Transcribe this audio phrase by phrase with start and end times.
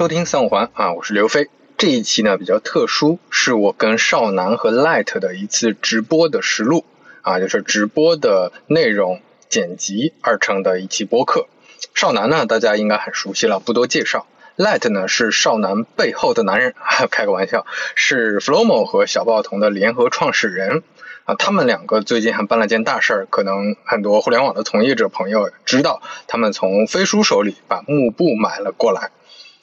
[0.00, 1.50] 收听三五环啊，我是刘飞。
[1.76, 6.86] 这一期呢比较特殊，是我跟少南和 Light 的一次直播的实录
[7.20, 11.48] 啊，就是直播的内容剪辑而成的一期播客。
[11.94, 14.26] 少南呢，大家应该很熟悉了，不多介绍。
[14.56, 16.74] Light 呢是少南背后的男人，
[17.10, 20.82] 开个玩笑，是 Flomo 和小报童的联合创始人
[21.26, 21.34] 啊。
[21.34, 29.10] 他们两个最近还办了件大事儿，可能很多互联网的从业者朋友知道，他们从飞书手里把幕布买了过来。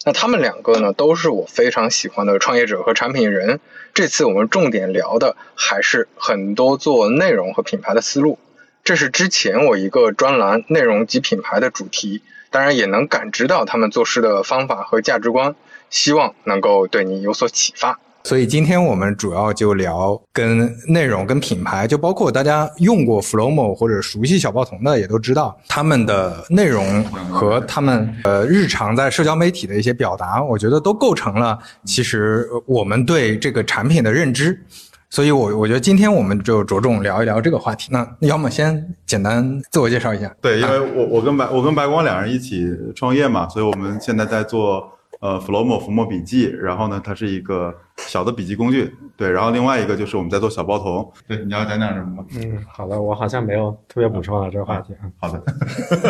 [0.07, 3.59] 那他们两个呢，都是我非常喜欢的创业者和产品人。
[3.93, 8.39] 这次我们重点聊的还是很多做内容和品牌的思路。
[8.86, 12.22] 这是之前我一个专栏内容及品牌的主题。
[12.52, 15.55] 当然也能感知到他们做事的方法和价值观，
[15.89, 17.99] 希望能够对你有所启发。
[18.28, 34.61] 所以今天我们主要就聊跟内容、跟品牌，就包括大家用过 Flomo 或者熟悉小报童的，也都知道他们的内容和他们呃日常在社交媒体的一些表达，我觉得都构成了其实我们对这个产品的认知。
[35.09, 37.88] 所以，我我觉得今天我们就着重聊一聊这个话题。
[37.94, 40.30] 那要么先简单自我介绍一下。
[40.42, 44.86] 对，因为我我跟白我跟白光两人一起创业嘛，所以我们现在在做
[45.22, 47.73] 呃 Flomo 浮墨笔记，然后呢，它是一个。
[48.06, 52.26] 小的笔记工具，对，然后另外一个就是我们在做小包头，对，你要讲讲什么吗？
[52.36, 55.09] 嗯，好的，我好像没有特别补充了这个话题啊。
[55.20, 55.44] 好的，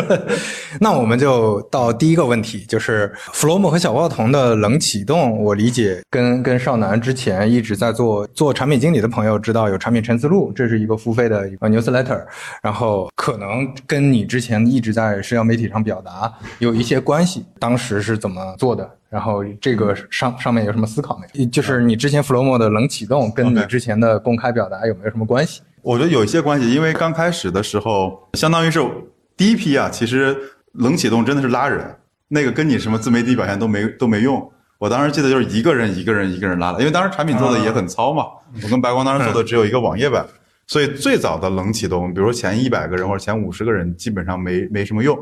[0.80, 5.42] 那我们就到第一个问题，就是 Flomo 和小包头的冷启动。
[5.42, 12.22] 我理解跟跟少南之前一直在做做产品经理的朋友知道有产品陈思路，这是一个付费的一个 newsletter，
[12.62, 17.46] 然后可能跟你之前一直在社交媒体上表达有一些关系。
[17.58, 18.88] 当时是怎么做的？
[19.10, 21.46] 然后这个上上面有什么思考没有？
[21.50, 25.62] 就是你之前 Flomo 的冷启动跟你之前的公开表达有没有什么关系？
[25.82, 28.80] 我觉得有一些关系，因为刚开始的时候，相当于是
[29.36, 30.36] 第一批啊，其实
[30.72, 31.96] 冷启动真的是拉人，
[32.28, 34.50] 那个跟你什么自媒体表现都没都没用。
[34.78, 38.26] 我当时记得就是一个人一个人一个人拉的，因为当时产品做的也很糙嘛。
[38.62, 40.26] 我跟白光当时做的只有一个网页版，
[40.66, 45.16] 所以最早的冷启动，比如说前一百个人或者前五十个人，基本上没没什么用。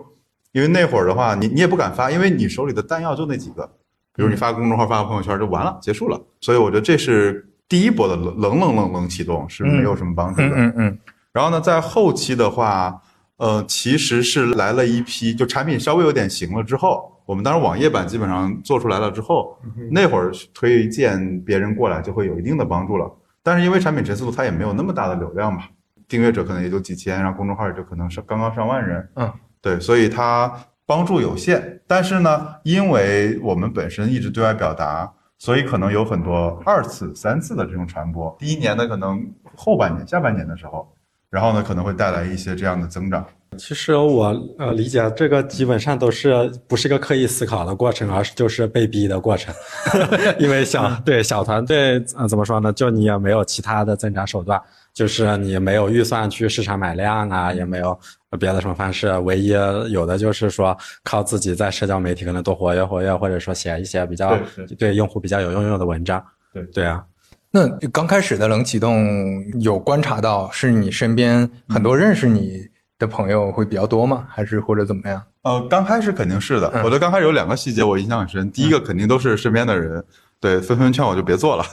[0.57, 3.71] 因为那会儿的话，你你也不敢发，因为你手里的弹药就那几个，
[4.15, 6.19] 比如你发公众号、发个朋友圈就完了，结束了。
[6.41, 10.49] 所以我觉得这是第一波的冷冷冷冷冷启动是没有什么帮助的。
[10.55, 10.99] 嗯嗯。
[11.31, 12.99] 然后呢，在后期的话，
[13.37, 19.59] 呃，其实是来了一批，就产品稍微有点行了之后，我们当时网页版基本上做出来了之后，
[19.91, 23.15] 那会儿推荐别人过来就会有一定的帮助了。
[23.43, 25.65] 但是因为产品陈思路它也没有那么大的流量嘛，
[26.09, 29.07] 订阅者可能也就几千，然后公众号也就可能是刚刚上万人。
[29.17, 29.31] 嗯。
[29.61, 30.53] 对，所以它
[30.85, 38.35] 帮助有限，但是呢，因为我们本身一直对外表达，所以可能有很多二次、三次的这种传播。
[38.39, 39.21] 第一年的可能
[39.57, 40.87] 后半年、下半年的时候，
[41.29, 43.27] 然后呢可能会带来一些这样的增长。
[43.59, 44.27] 其实我
[44.59, 49.55] 呃理解这个基本上都是不是一个刻意思考的过程，而是就是被逼的过程。
[50.39, 52.73] 因为小对小团队呃怎么说呢？
[52.73, 54.61] 就你也没有其他的增长手段，
[54.93, 57.99] 就是你没有预算去市场买量啊，也没有。
[58.39, 59.49] 别的什么方式，唯一
[59.91, 64.39] 有的就是说靠自己在社交媒体可能多活跃活跃，或者说写一些比较
[64.79, 66.23] 对用户比较有用用的文章。
[66.53, 67.05] 对对啊，
[67.51, 72.67] 那刚开始的冷启动有观察到是你身边很多认识你
[72.99, 74.27] 的朋友会比较多吗？
[74.29, 75.23] 还是或者怎么样？
[75.43, 76.67] 呃，刚开始肯定是的。
[76.83, 80.05] 我觉得刚开始有两个细节我印象很深，第一个肯定都是身边的人
[80.41, 81.65] 对纷纷劝我就别做了。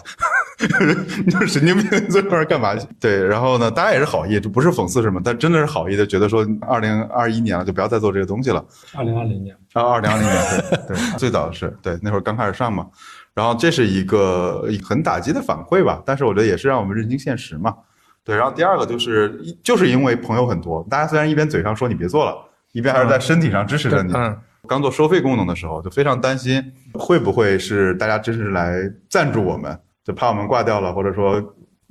[1.25, 2.74] 你是神经病，在这儿干嘛？
[3.00, 8.63] 对，然后呢，大家也是好意，就不是讽刺什么，但真的是好意的，觉得说二零二一年了，就不要再做这个东西了。
[8.96, 12.88] 二零二零年啊，二零二零年，对，最早是对那会儿刚开始上嘛，
[13.34, 17.76] 然后这是一个很打击的反馈吧，但是我觉得也是让我们认清现实嘛。
[18.23, 22.37] 对，然后第二个就是就是因为朋友很多，大家虽然一边嘴上说你别做了，
[22.72, 24.14] 一边还是在身体上支持着你。
[24.14, 24.37] 嗯。
[24.67, 26.63] 刚做收费功能的时候，就非常担心
[26.93, 29.77] 会不会是大家真是来赞助我们。
[30.03, 31.41] 就怕我们挂掉了，或者说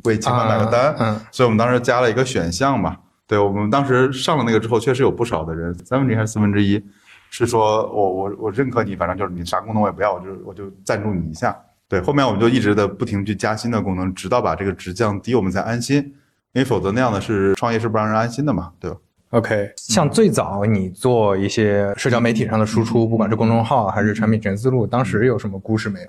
[0.05, 2.97] 为钱款买个单，嗯，所以我们当时加了一个选项嘛。
[3.27, 6.83] 对我们当时上了那个之后，确实有不少的人，三分之一还是四分之一，
[7.31, 11.57] 是说我我我认可你，反正就是你啥功能我也不要，我就我就赞助你一下。
[11.89, 15.97] 对，后面我们就一直的不停去加新的功能，直到把这个值降低，我们才安心，
[16.53, 18.97] 因为否则那样的是创业是不让人安心的嘛，对吧
[19.33, 26.07] ？OK，像最早你做一些社交媒体上的输出，不管是公众号还是产品全思路，当时有什么故事没有？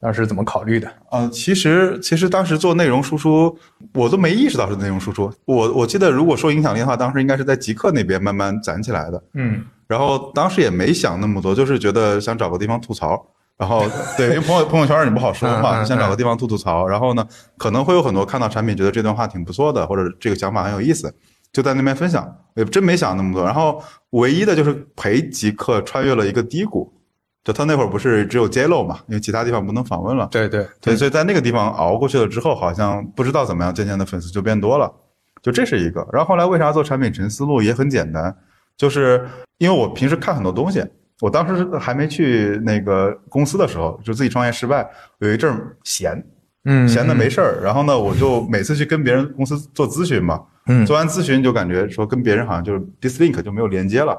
[0.00, 0.86] 当时怎么考虑的？
[1.10, 3.56] 呃，其实其实当时做内容输出，
[3.94, 5.32] 我都没意识到是内容输出。
[5.46, 9.22] 我我记得，如果说影响力的话，当时应该是在极客那边慢慢攒起来的。
[9.32, 13.26] 嗯，然后当时也没想那么多，就是觉得想找个地方吐槽。
[13.56, 13.86] 然后
[14.18, 16.86] 对，因为朋友朋友圈你不好说嘛，想找个地方吐吐槽。
[16.86, 21.14] 然后呢，可能会有很多看到产品觉得这段话挺不错的，或者这个想法很有意思，
[21.54, 22.30] 就在那边分享。
[22.54, 23.42] 也真没想那么多。
[23.42, 26.92] 然后唯一的就是陪极客穿越了一个低谷。
[27.42, 30.26] 就他那会儿不是只有揭露嘛，因为其他地方不能访问了。
[30.30, 34.90] 对对对，所以在那个地方熬过去了之后，好像不知道怎么样，渐渐的粉丝就变多了。
[35.42, 36.08] 就这是一个。
[36.10, 38.34] 然后后来为啥做产品沉思路也很简单，
[38.78, 39.28] 就是
[39.58, 40.82] 因为我平时看很多东西，
[41.20, 46.24] 我当时还没去那个公司的时候，就自己创业失败，有一阵儿闲，
[46.64, 50.84] 嗯闲的没事儿，然后呢，我就每次去跟别人公司做咨询嘛，嗯。
[50.86, 54.16] 做完咨询就感觉说跟别人好像就是 dislink 就没有连接了，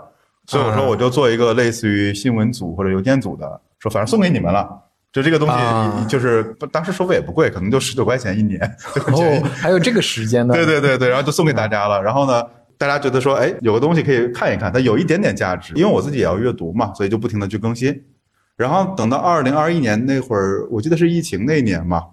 [0.48, 0.88] 所以我说啊。
[0.88, 4.82] 我就做一个类似于新闻组或者邮件组的，说反正送给你们了。
[5.12, 5.98] 就这个东啊。
[6.02, 8.60] 西，就是当时收费也不贵，可能就十九块钱一年，
[9.14, 12.02] 哦，还有这个时间呢，对对对对，然后就送给大家了。
[12.04, 12.44] 然后呢，
[12.78, 18.04] 大家觉得说，哎，有个东西可以看一看，它有一点点价值，因为我自己也要阅读嘛，所以就不停的去更新。
[18.58, 22.04] 然后等到二零二一年那会儿，我记得是疫情那一年嘛，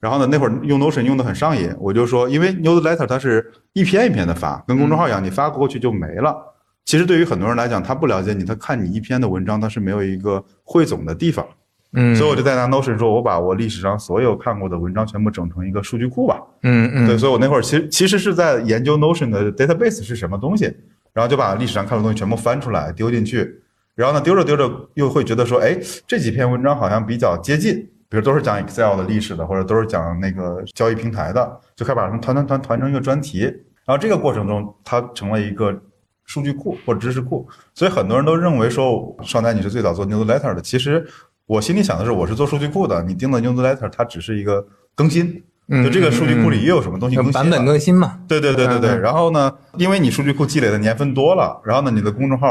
[0.00, 6.36] 然后呢，那会儿用 Notion 用的很上瘾，我就说，因为 Newsletter 它是一篇一篇的发，跟公众号一样，你发过去就没了。
[6.84, 11.46] 其实对于很多人来讲，他不了解你，他看你一篇的文章，他是没有一个汇总的地方。
[11.94, 16.38] 嗯，所以我就在拿 Notion 说，我把我历史上所有看过的文章全部整成一个数据库吧。
[16.62, 20.64] 嗯嗯，对，所以我那会儿其实其实是在研究 Notion 的 database 是什么东西，
[21.12, 23.62] 然后就把历史上看的东西全部翻出来丢进去，
[23.94, 33.40] 然后呢丢着丢着又会觉得说，哎，这几篇文章好像比较接近，比如都是讲 Excel 的历史的，或者都是讲那个交易平台的，就开始把它们团团团团成一个专题，
[33.84, 35.78] 然后这个过程中它成了一个
[36.24, 41.06] 数据库或者知识库，所以很多人都认为说，少南你是最早做 newsletter 的，其实
[41.46, 45.42] 我心里想的是，我是做数据库的，你定的 newsletter 它只是一个更新。
[45.70, 47.40] 嗯就这个数据库里又有什么东西更新了？
[47.42, 48.96] 版本更新嘛，对对对对对。
[48.96, 52.46] 然后呢，因为你数据库积累的年份多了，然后呢，你的公众号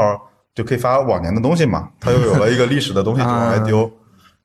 [0.54, 3.90] 就可以发往年的东西嘛，它又有了一个历史的东西 就往外丢。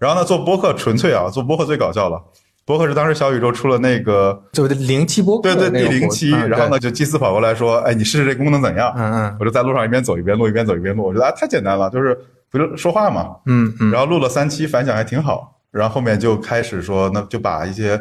[0.03, 2.21] 然后呢，做播客纯粹啊，做播客最搞笑了。
[2.65, 11.03] 播客是当时小宇宙出了那个就零七播客对对第零期，嗯然后呢，就祭司跑过来说：“哎，你试试这功能怎样？”嗯嗯我就在路上一边走一边录，一边走一边录。
[11.05, 12.17] 我觉得啊，太简单了，就是
[12.51, 13.38] 不就说话嘛。
[13.45, 15.61] 嗯嗯然后录了三期，反响还挺好。
[15.71, 17.97] 然后后面就开始说，那就把一些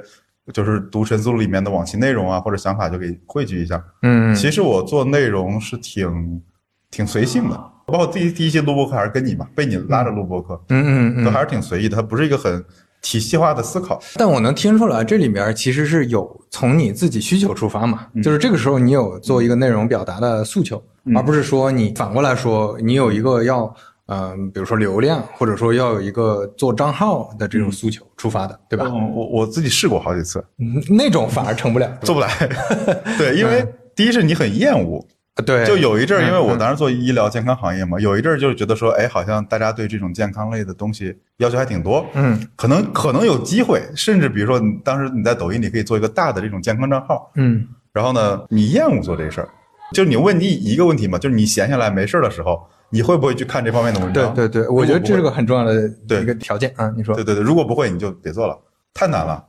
[0.52, 3.82] 就是读神速路里面的往期内容啊或者想法就给汇聚一下。
[4.02, 6.42] 嗯，其实我做内容是挺
[6.90, 12.64] 挺随性的，包括第一第一期录播课还是跟你嘛，被你拉着录播课，嗯嗯嗯，都还是挺随意的，它不是一个很
[13.00, 14.00] 体系化的思考。
[14.14, 20.82] 但我能听出来，这里面其实是有从你自己需求出发嘛，就是这个时候你有做一个内容表达的诉求，
[21.14, 23.74] 而不是说你反过来说你有一个要
[24.06, 28.84] 嗯、比如说流量，或者说要有一个做账号的这种诉求出发的，对吧？
[28.88, 32.28] 嗯，我我自己试过好几次，嗯那种反而成不了，做不来。
[33.16, 35.02] 对，因为第一是你很厌恶，
[35.46, 42.38] 对，就有一阵儿，嗯因为我当时做医疗健康行业嘛，有一阵儿就是觉得说，哎，好像大家对这种健康类的东西要求还挺多，嗯。
[42.54, 47.66] 可能可能有机会，甚至比如说你当时你在抖音里可以做一个大的这种健康账号，嗯。
[47.92, 49.48] 然后呢，你厌恶做这事儿，
[49.92, 54.34] 就是你问你一个问题嘛，就是你闲下来没事儿的时候，你会不会去看这方面的文章？
[54.34, 56.20] 对对对，我觉得这是个很重要的对。
[56.20, 57.14] 一个条件啊，你说。
[57.14, 58.58] 对对对，如果不会你就别做了，
[58.92, 59.42] 太难了，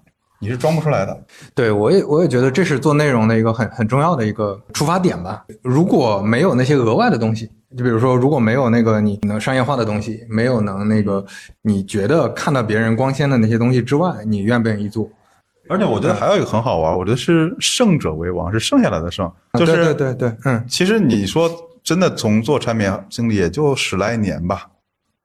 [0.43, 1.17] 你是装不出来的。
[1.55, 5.45] 对，我也我也觉得这是做内容的一个很很重要的一个出发点吧。
[5.61, 11.25] 如果没有那些额外的东西，就比如说如果没有那个你能商业化的东西，没有能那个
[11.61, 15.09] 你觉得看到别人光鲜的那些东西之外，你愿不愿意做？
[15.69, 21.49] 而且我觉得还有一个很好玩，我觉得是胜者为王，是剩下来的胜，就是啊对对对对，嗯，其实你说
[21.81, 24.67] 真的，从做产品经理也就十来年吧，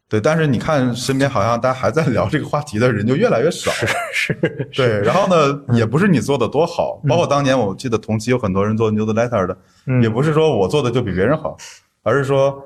[0.09, 0.21] 对。
[0.21, 5.01] 但是你看身边好像大家还在聊这个话题的人就越来越少，是是对。
[5.01, 11.57] 然后呢，也不是你做的多好，包括当年我记得同期有很多人做 newsletter 的，嗯也不是说我做的就比别人好，
[12.03, 12.63] 而是说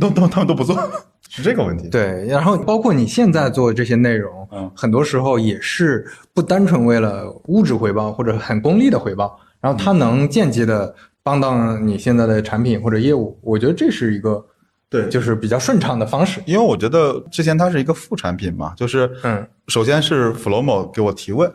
[0.00, 0.76] 都都他们都不做，
[1.28, 1.88] 是这个问题。
[1.88, 14.42] 对，然后包括你现在做这些内容，嗯很多时候也是不单纯为了物质回报或者很功利的回报，然后它能间接的帮到你现在的产品或者业务，我觉得这是一个
[14.88, 16.42] 对就是比较顺畅的方式。
[16.46, 21.52] 因为我觉得之前它是一个副产品嘛，就是嗯首先是 Flomo 给我提问，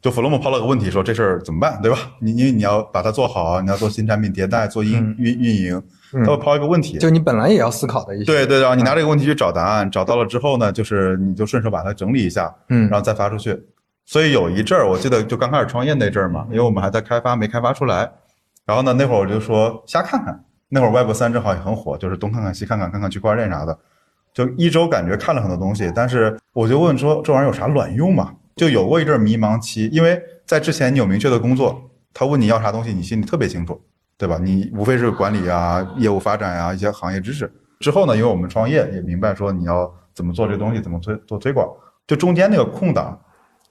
[0.00, 1.98] 就 Flomo 抛了个问题说这事儿怎么办，对吧？
[2.20, 5.82] 你因为你要把它做好，你要做新产品迭代，做运嗯运运营，
[6.14, 6.98] 嗯他会抛一个问题。
[6.98, 13.60] 就你本来也要思考的一些，对对，然后你拿这个问题去找答案，找到了之后呢，就是你就顺手把它整理一下，嗯然后再发出去。
[14.04, 18.10] 所以有一阵儿，我记得就刚开始创业那阵儿嘛，因为我们还在开发，没开发出来。
[18.66, 23.78] 然后呢，那会儿我就说瞎看看，那会儿 Web 三正好也很火，就是东看看西看看，看看区块链啥的。
[24.32, 28.34] 就一周感觉看了很多东西，但是我就问说这玩意儿有啥卵用嘛？
[28.56, 31.78] 就有过一阵迷茫期，因为在之前你有明确的工作，
[32.14, 33.78] 他问你要啥东西，你心里特别清楚，
[34.16, 34.38] 对吧？
[34.42, 37.52] 你无非是管理啊、业务发展啊、一些行业知识。
[37.80, 41.68] 之后呢，因为我们创业也明白说你要怎么做这东西，怎么推做推广，
[42.06, 43.20] 就中间那个空档，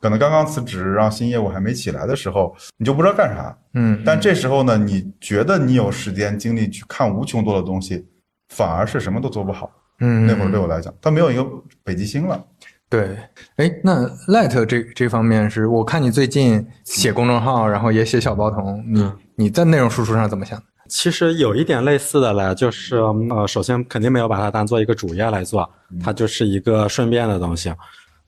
[0.01, 3.55] 可能刚刚辞职，然后新业务还没起来的时候，你就不知道干啥。
[3.75, 8.05] 嗯，但这时候呢，你觉得你有时间精力去看无穷多的东西，
[8.49, 9.71] 反而是什么都做不好。
[9.99, 11.45] 嗯，那会儿对我来讲，它没有一个
[11.83, 12.43] 北极星了。
[12.89, 13.15] 对，
[13.55, 20.61] 哎，那 Light 这这方面是我看你最近写公众号，然后也写小包童，你、嗯你在内容输出上怎么想？
[20.89, 25.67] 其实有一点类似的嘞，就是呃，首先肯定没有把它当做一个主业来做，
[26.03, 27.73] 它就是一个顺便的东西。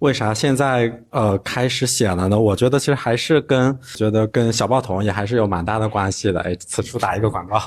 [0.04, 2.38] 为啥现在呃开始写了呢？
[2.38, 6.42] 我觉得其实还是跟觉得跟小报童也还是有蛮大的关系的。
[6.42, 7.58] 哎，此处打一个广告。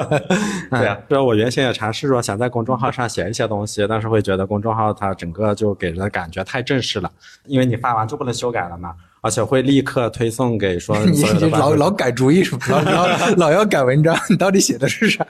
[0.72, 7.12] 对啊，这我原先也尝试着想在公众号上写一些东西， 但是会觉得公众号它整个就给人的感觉太正式了，
[7.44, 10.96] 因为你发完就不能修改了嘛，而且会立刻推送给说
[11.52, 13.06] 老老改主意，老老
[13.38, 15.24] 老要改文章，你到底写的是啥？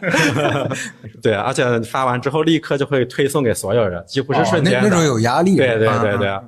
[1.23, 5.57] 对，而且发完之后立刻就会推送给所有人，几乎是瞬间那那种有压力。
[5.57, 6.43] 对对啊对对，啊、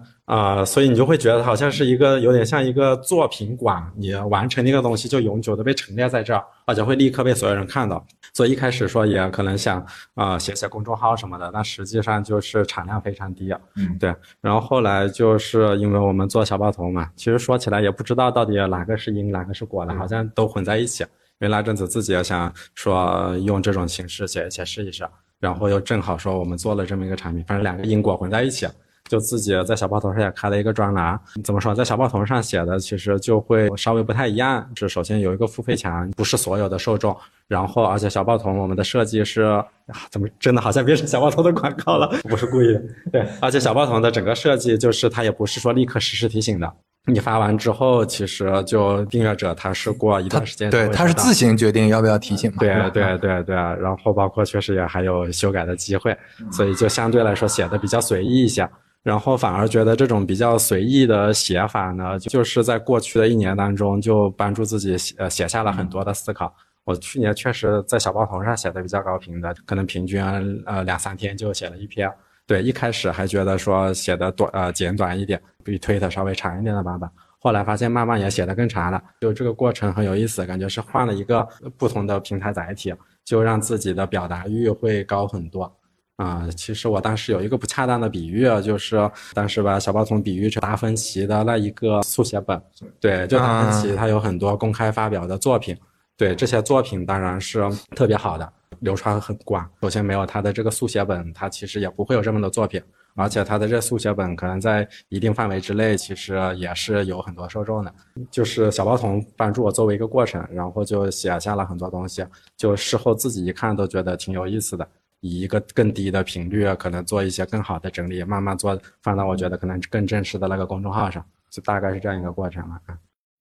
[0.65, 8.05] 所以你就会觉得好像是一个有点像一个作品馆，你完成那个东西就永久的被陈列在这儿，而且会立刻被所有人看到。
[8.33, 13.53] 所以一开始说也可能想啊、写写公众号什么的，但实际上就是产量非常低。
[13.77, 14.15] 嗯对。
[14.41, 21.05] 然后后来就是因为我们做小报童嘛，其实说起来也不知道到底哪个是因哪个是果的，好像都混在一起。
[21.41, 25.05] 因为那阵子自己也想说呃用这种形式写一写试一试，
[25.41, 28.67] 然后又正好说我们做了这么一个产品，反正两个因果混在一起，
[29.11, 31.19] 就自己在小报头上也开了一个专栏。
[31.43, 39.65] 怎么说，在小报头上写的其实就会稍微不太一样，是首先有一个付费墙，不是所有的受众，然后而且小报童我们的设计是啊，
[40.11, 42.09] 怎么真的好像变成小报童的广告了？
[42.29, 42.83] 不是故意的，
[43.13, 46.73] 对，而且小报童的整个设计就是它也不是说立刻实时提醒的。
[47.07, 52.57] 你发完之后，其实就订阅者他是过一段时间对，他是自行决定要不要提醒嘛。
[52.61, 56.17] 对对对对，然后包括确实也还有修改的机会，
[56.51, 58.67] 所以就相对来说写的比较随意一些。
[59.05, 66.53] 然后反而觉得这种比较随意的写法呢，就是在过去的一年当中，就帮助自己写写下了很多的思考。
[66.85, 70.23] 我去年确实在小报头上写的比较高频的，可能平均
[70.65, 72.11] 呃两三天就写了一篇。
[72.47, 77.09] 对，一开始还觉得说写的短呃简短一点，比推特稍微长一点的版本。
[77.39, 81.47] 后来发现慢慢也写得更长了，就这个过程很有意思，感觉是换了一个
[81.77, 85.71] 不同的平台载体，就让自己的表达欲会高很多。
[86.17, 92.61] 啊、其实我当时有一个不恰当的比喻，就是当时把小包童比喻成达芬奇的那一个速写本，
[93.01, 95.77] 对，就达芬奇他有很多公开发表的作品，
[96.17, 99.69] 对这些作品当然是特别好的，流传很广。
[99.83, 102.81] 首先没有他的这个速写本，他其实也不会有这么多作品，
[103.17, 107.93] 而且他的这速写本可能在一定范围之内，其实也是有很多受众的。
[108.31, 112.25] 就是小包童帮助我作为一个过程，然后就写下了很多东西，
[112.57, 114.89] 就事后自己一看都觉得挺有意思的。
[115.25, 122.75] 以一个更低的频率，可能做一些更好的整理，慢慢做放到我觉得可能更正式的那个公众号上，就大概是这样一个过程了。
[122.85, 122.99] 啊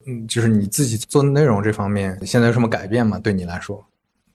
[0.08, 3.20] 嗯，就是你自己做内容这方面，现在有什么改变吗？
[3.20, 3.86] 对你来说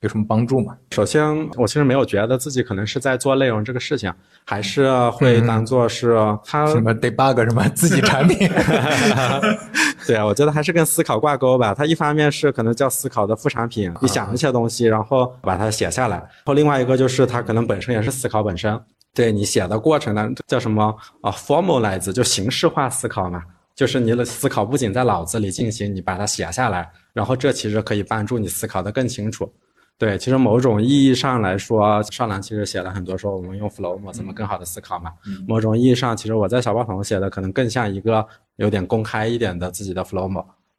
[0.00, 0.76] 有什么帮助吗？
[0.92, 1.24] 首先，
[1.56, 4.12] 我其实没有觉得自己可能是在做内容这个事情，
[4.44, 8.48] 还是会当做是它什么 debug 什么自己产品？
[10.06, 11.74] 对啊，我觉得还是跟思考挂钩吧。
[11.74, 18.80] 它一方面是可能叫思考的副产品，你想一些东西，然后把它写下来；然后另外一个就是它可能本身也是思考本身。
[19.14, 23.42] 对你写的过程呢，叫什么啊？formalize 就形式化思考嘛，
[23.74, 29.52] 就是你的思考不仅在脑子里进行，你把它写下来，然后这其实可以帮助你思考的更清楚。
[29.98, 35.10] 对，其实某种意义上来说，少南其实写了很多说我们用 flow 怎么更好的思考嘛。
[35.46, 38.24] 某种意义上，其实我在小报童写的可能更像一个
[38.56, 40.30] 有点公开一点的自己的 flow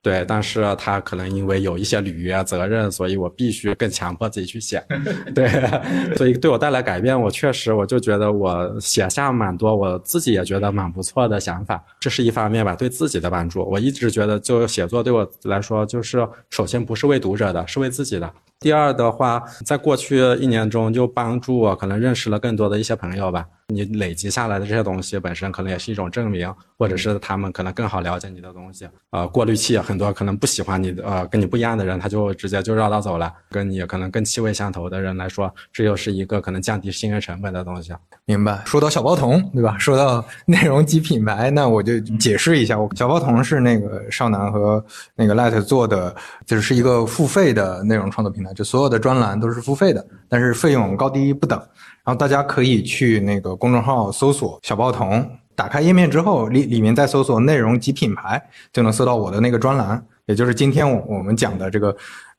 [0.02, 4.82] 对，但是他可能因为有一些履约责任，所以我必须更强迫自己去写。
[5.36, 5.50] 对，
[6.16, 13.62] 所以对我带来改变，我确实我就觉得我写下蛮多，我自己也觉得蛮不错的想法，这是一方面吧，对自己的帮助。
[13.70, 18.34] 我一直觉得，就写作对我来说，就是首先不是为读者的，是为自己的。
[18.60, 23.46] 第二的话，在过去一年中，就帮助我可能认识了更多的一些朋友吧。
[23.70, 28.90] 你累积下来的这些东西本身可能也是一种证明，或者是他们可能更好了解你的东西。
[29.12, 33.32] 呃，过滤器很多可能不喜欢你的，呃，跟你不一样的人，他就直接就绕道走了。
[33.52, 37.94] 跟你可能跟气味相投的人来说，这又是一个可能降低信任成本的东西。
[38.26, 38.60] 明白。
[38.66, 39.78] 说到小包童，对吧？
[39.78, 44.84] 说到内容及品牌，那我就解释一下，我小包童是那个少男和
[45.14, 46.16] 那个 Light 做的，
[46.48, 51.62] 就是一个付费的内容创作平台，就所有的专栏都是付费的，但是费用高低不等。
[52.06, 58.42] 然后大家可以去那个公众号搜索“小报童”，打开页面之后，里里面再搜索“内容及品牌”，
[58.74, 61.96] 就能搜到我的那个专栏，也就是今天我我们讲的这个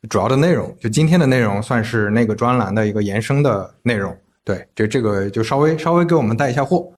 [0.08, 0.74] 主要的内容。
[0.80, 4.16] 就今天的内容算是那个专栏的一个延伸的内容。
[4.42, 6.90] 对，这这个就稍微稍微给我们带一下货。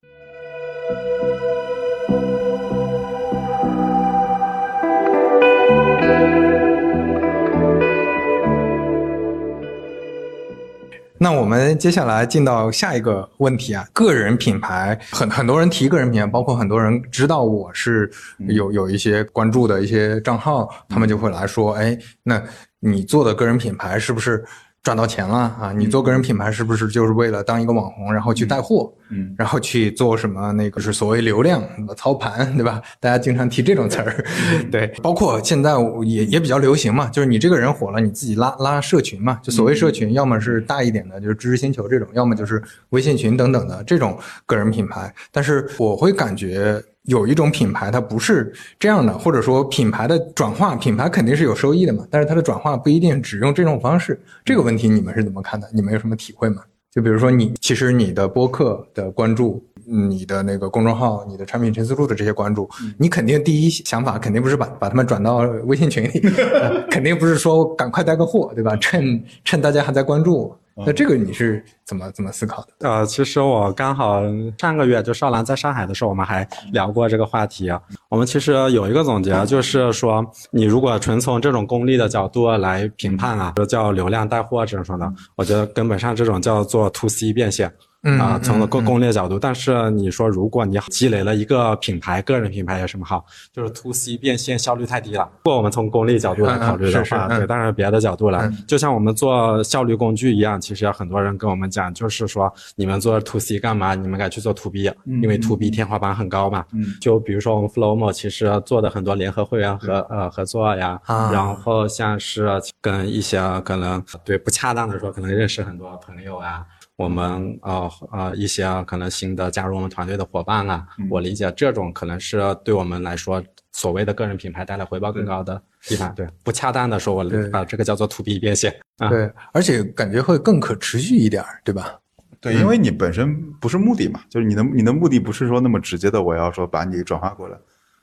[11.23, 18.11] 那我们接下来进到下一个问题啊，个人品牌，很很多人提个人品牌，包括很多人知道我是
[18.49, 22.43] 有有一些关注的一些账号，他们就会来说，哎，那
[22.81, 24.45] 你做的个人品牌是不是？
[24.83, 25.73] 赚到钱了啊！
[25.77, 31.63] 你做个人品牌是不是就是为了当一个网红，然后去带货，嗯，然后去做什么那个是所谓流量
[31.97, 32.83] 操盘，对吧？
[32.99, 34.25] 大家经常提这种词儿，
[34.73, 35.75] 对，包括现在
[36.05, 45.15] 也也比较流行嘛，就是你这个人火了，你自己拉拉社群嘛，就所谓社群，要么是大一点的，就是知识星球这种，要么就是微信群等等的这种个人品牌。
[45.31, 46.83] 但是我会感觉。
[47.05, 54.21] 有一种品牌，它不是这样的，或者说品牌的转化，品牌肯定是有收益的嘛，但是它的转化不一定只用这种方式。
[54.45, 55.69] 这个问题你们是怎么看的？
[55.75, 56.63] 你们有什么体会吗？
[56.91, 66.21] 就比如说你，其实你的播客的关注，你的那个公众号，你的产品陈思路的这些关注，你肯定第一想法肯定不是把把他们转到微信群里，
[66.91, 68.77] 肯定不是说赶快带个货，对吧？
[68.77, 70.55] 趁趁大家还在关注。
[70.75, 72.89] 那这个你是怎么怎么思考的？
[72.89, 74.23] 呃，其实我刚好
[74.57, 77.71] 上个月就少兰在上海的时候，我们还聊过这个话题。
[78.09, 87.71] 我们其实有一个总结，就是说，你如果纯从这种功利的角度来评判啊，就叫流量带货这种说的，我觉得根本上这种叫做 to C 变现。
[88.03, 93.25] 啊，从攻攻略角度，但是你说，如果你积累了一个品牌，个人品牌有什么好？
[93.53, 95.31] 就是 to C 变现效率太低了。
[95.45, 103.95] 如果我们从功利角度来考虑的话，对，当然别的角度来，就像我们做效率工具一样，其实很多人跟我们讲，就是说你们做 to C 干嘛？
[103.95, 106.65] 你们该去做 to B，因为 to B 天花板很高嘛。
[107.01, 116.67] 就比如说我们 Flowmo，其实做的很多联合会员和呃合作呀，然后像是跟一些可能对不恰当的说，可能认识很多朋友啊。
[117.03, 126.15] 我们呃呃一些可能新的加入我们团队的伙伴啊，我理解这种可能是对我们来说所谓的个人品牌带来回报更高的地方。
[126.15, 128.73] 对，不恰当的说，我把这个叫做 to B 变现。
[129.11, 131.99] 对，而且感觉会更可持续一点，对吧？
[132.41, 137.59] 对，因为你本身不是目的嘛，就是你的你的目的不是说那么直接的，我要说把你转化过来。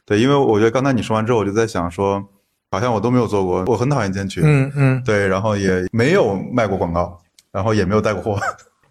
[0.05, 2.21] 对，因为我觉得刚才你说完之后，我就在想说，
[2.71, 4.43] 好像我都没有做过，我很讨厌建群。
[4.45, 5.03] 嗯嗯。
[5.05, 7.17] 对，然后也没有卖过广告，
[7.51, 8.41] 然后也没有带过货。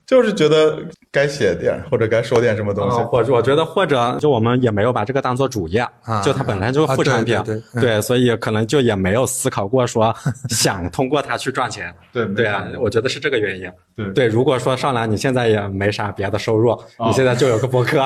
[0.09, 0.79] 就是觉得
[1.13, 7.39] 该写点或者该说点什么东西，或者我觉得或者就我们也没有把这个当做主业，啊就它本来就是副产品，
[7.79, 10.15] 对，所以可能就也没有思考过说
[10.49, 13.71] 想通过它去赚钱， 对对啊，我觉得是这个原因。
[13.95, 17.99] 对对，如果说上来你现在也没啥别的收入，你现在就有个博客，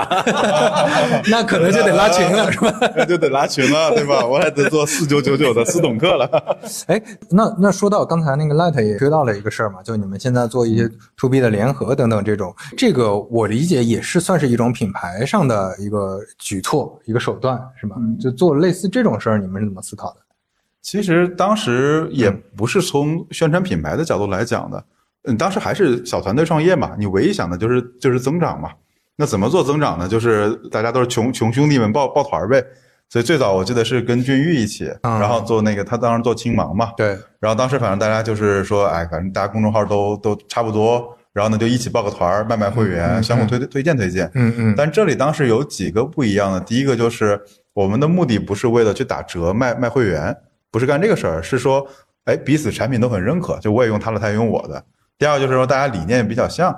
[1.31, 2.75] 那可能就得拉群了，是吧？
[2.97, 4.27] 那就得拉群了，对吧？
[4.27, 6.27] 我还得做四九九九的私董课了。
[6.87, 10.89] 哎，那那说到刚才那个 Light 也提到了一个事儿嘛，就你们现在做一些
[11.19, 17.97] To B 的联合等等这种，这个我理解也是算是一种品牌上的一个举措，一个手段，是吧？
[18.21, 20.17] 就做类似这种事儿，你们是怎么思考的？
[20.81, 24.85] 其实当时也不是从宣传品牌的角度来讲的。
[25.25, 28.71] 嗯，当时还是小团队创业嘛，你唯一想的就是就是增长嘛。
[29.15, 30.09] 那怎么做增长呢？
[30.09, 32.65] 就是大家都是穷穷兄弟们抱抱团呗。
[33.09, 36.93] 所以最早我记得是跟俊玉一起，然后做那个他当时做青芒嘛。
[36.97, 37.09] 对。
[37.39, 44.31] 然后当时反正大家就是说，哎，反正大家公众号都都差不多，然后呢就一起报个团儿，卖卖会员，相互推推荐推荐。
[44.35, 44.75] 嗯嗯。
[44.77, 47.41] 但这里当时有几个不一样的，第一个就是
[47.73, 50.37] 我们的目的不是为了去打折卖卖会员，
[50.71, 51.87] 不是干这个事儿，是说，
[52.25, 54.85] 哎，彼此产品都很认可，就我也用他的，他也用我的。
[55.19, 56.75] 第二个就是说，大家理念比较像，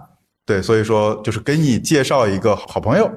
[0.46, 3.10] 对，所以说就是给你介绍一个好朋友，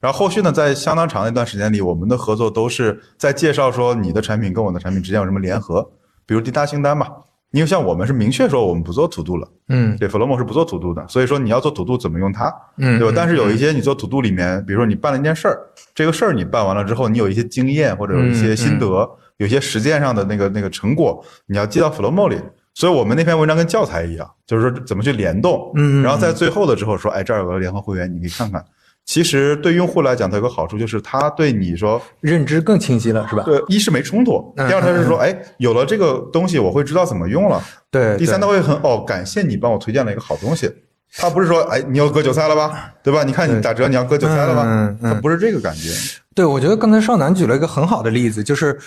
[0.00, 5.88] 然后后续呢，在相当长的一段时间里，我们的合作都是在介绍说你的产品跟我的产品之间有什么联合，
[6.26, 7.06] 比如滴答清单嘛，
[7.52, 13.14] 因为像我们是明确说我们不做土度了，嗯，对，Flomo 是不做土度的，所以说你要做土度怎么用它，嗯，对吧？
[13.14, 15.60] 但是有一些你做土度里面，比如说你办了一件事儿，
[15.94, 22.36] 这个事儿你办完了之后，你有一些经验或者有一些心得，有些实践上的那个那个成果，你要记到 Flomo 里。
[22.74, 28.64] 所以我们那篇文章跟教材一样，就是说怎么去联动，嗯，然后在最后的之后说，哎，这儿有个联合会员，你可以看看。
[29.04, 33.42] 其实对用户来讲，它有个好处就是他对你说认知更清晰了，是吧？
[33.44, 37.62] 对，一是没冲突，第二它是说，哎，有了这个东西，我会知道怎么用了。
[37.90, 40.70] 对，第三他会很哦，感谢你帮我推荐了一个好东西。
[41.14, 43.22] 他不是说，哎，你要割韭菜了吧，对吧？
[43.22, 44.96] 你看你打折，你要割韭菜了吧？
[45.02, 45.90] 他不是这个感觉。
[46.34, 48.78] 对，我觉得刚才少南举了一个很好的例子，就是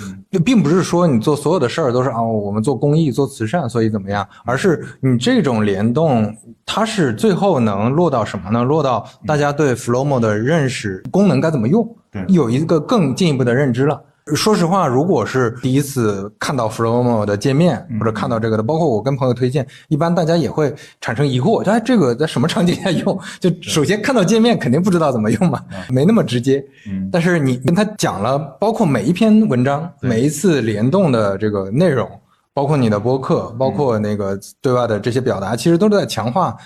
[0.43, 8.63] 并不是说你做所有的事儿都是啊，我们做公益、做慈善，所以怎么样，而是你这种联动，它是最后能落到什么呢？
[8.63, 11.87] 落到大家对 Flomo 的认识、功能该怎么用，
[12.29, 14.01] 有一个更进一步的认知了。
[14.33, 23.19] 说实话，如果是第一次看到 Flomo 的界面或者看到这个的，包括我跟朋友推荐，一般大家也会产生疑惑，哎，这个在什么场景下用？
[23.39, 26.65] 就首先看到界面肯定不知道怎么用嘛，没那么直接。
[27.11, 32.09] 但是你跟他讲了，包括每一篇文章、每一次联动的这个内容，
[32.51, 36.57] 包括你的播客，包括那个对外的这些表达，其实都是在强化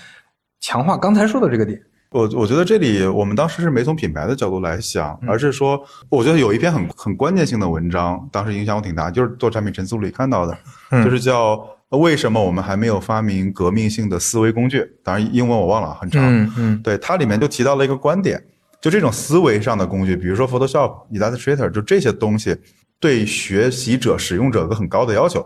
[0.60, 1.78] 强化刚才说的这个点。
[2.10, 10.58] 我我觉得这里我们当时是没从品牌的角度来想，嗯而是说，我觉得有一篇很很关键性的文章，当时影响我挺大，就是做产品陈述里看到的，
[10.90, 14.84] 嗯就是叫为什么我们还没有发明革命性的思维工具？
[15.04, 16.22] 当然英文我忘了，很长。
[16.24, 18.42] 嗯嗯对，它里面就提到了一个观点，
[18.80, 22.56] 就这种思维上的工具，比如说 Photoshop、Illustrator，就这些东西
[22.98, 25.44] 对学习者、使用者有个很高的要求。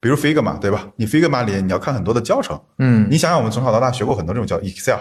[0.00, 0.88] 比如 Figma，对吧？
[0.96, 4.98] 你 Figma 里你要看很多的教程，嗯你想想，我们从小到大学过很多这种叫 Excel，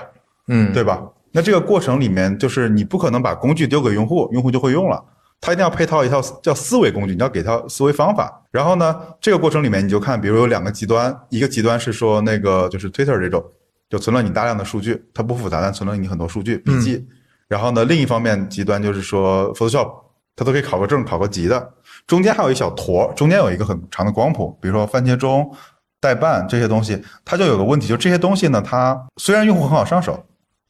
[0.48, 1.04] 嗯，对吧？
[1.32, 5.04] 那这个过程里面，就是你不可能把工具丢给用户，用户就会用了。
[5.42, 8.42] 他一定要配套一套叫思维工具，你要给他思维方法。
[8.52, 13.44] 然后呢，这个过程里面你就看，比如有两个极端，一个极端是说那个就是 Twitter 这种，
[13.90, 17.06] 就存了你大量的数据，它不复杂，但存了你很多数据笔记。
[17.48, 19.92] 然后呢，另一方面极端就是说 Photoshop，
[20.38, 21.74] 它都可以考个证、考个级的。
[22.08, 25.54] 中间还有一小坨，中间有一个很长的光谱，比如说番茄钟、
[26.00, 30.26] 代办这些东西，它就有个问题，就这些东西呢，它虽然用户很好上手，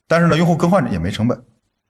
[0.08, 1.42] 但是呢，用户更换也没成本，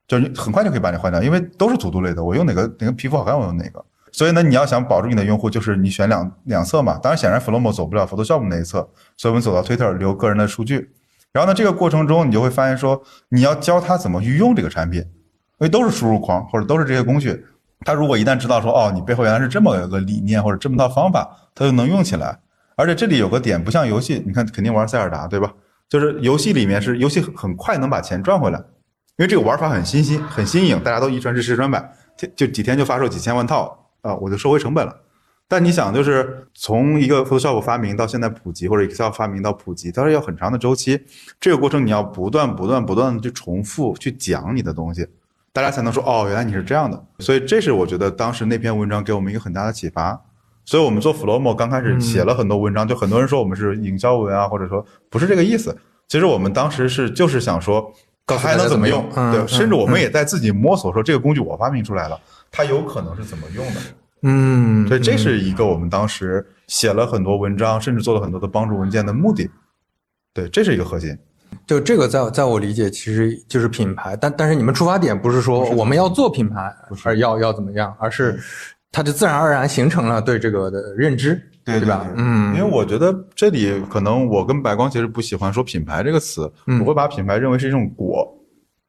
[0.07, 3.83] 就是你很快就可以把你换掉，因为都是图图类的，我用哪个哪个皮肤好看，我用哪个。
[4.11, 6.97] 所以呢，你要想保住你的用户，就是你选两两侧嘛。
[7.03, 10.89] 当然，显然 Flomo 走不了 Photoshop 那一侧，所以我们走到 Twitter 留个人的数据。
[11.33, 15.07] 然后呢，这个过程中你就会发现说，你要教他怎么去用这个产品，因
[15.59, 17.45] 为都是输入框或者都是这些工具。
[17.81, 22.39] 他如果一旦知道说，哦，你背后原来是这么个理念或者这么套方法，他就能用起来。
[22.77, 25.51] 而且这里有个点，不像游戏，你看肯定玩塞尔达对吧？
[25.87, 28.57] 就是游戏里面是游戏很快能把钱赚回来，
[29.17, 34.95] 因为这个玩法很新新很新颖，大家都一传十十传百，就就几天就发售几千万套啊，我就收回成本了。
[35.47, 40.99] 但你想，就是从一个 Photoshop 发明到现在普及，或者 Excel 发明到普及，它是要很长的周期。
[41.39, 45.07] 这个过程你要不断、不断、不断的去重复、去讲你的东西，
[45.53, 47.05] 大家才能说哦，原来你是这样的。
[47.19, 50.19] 所以这是我觉得当时那篇文章给我们一个很大的启发。
[50.65, 55.75] 所以我们做 Flomo 刚开始写了很多文章，就很多人说我们是营销文啊，或者说不是这个意思。
[56.07, 57.91] 其实我们当时是就是想说，
[58.27, 59.31] 还能怎么用用？
[59.31, 62.19] 对，甚至我们也在自己摸索，说这个工具我发明出来了，
[62.51, 63.81] 它有可能是怎么用的。
[64.23, 69.49] 嗯，所以这是一个我们当时写了很多文章，甚至做了很多的帮助文件的目的。
[70.33, 71.15] 对，这是一个核心。
[71.67, 78.39] 就这个在在我理解，其实就是品牌，但但是你们出发点不是说我们要做品牌，而要要怎么样，而是
[78.95, 82.07] 它就自然而然形成了对这个的认知，对对吧？
[82.15, 86.79] 嗯，因为我觉得这里可能我跟白光其实不喜欢说品牌这个词，嗯。
[86.79, 88.25] 我会把品牌认为是一种果，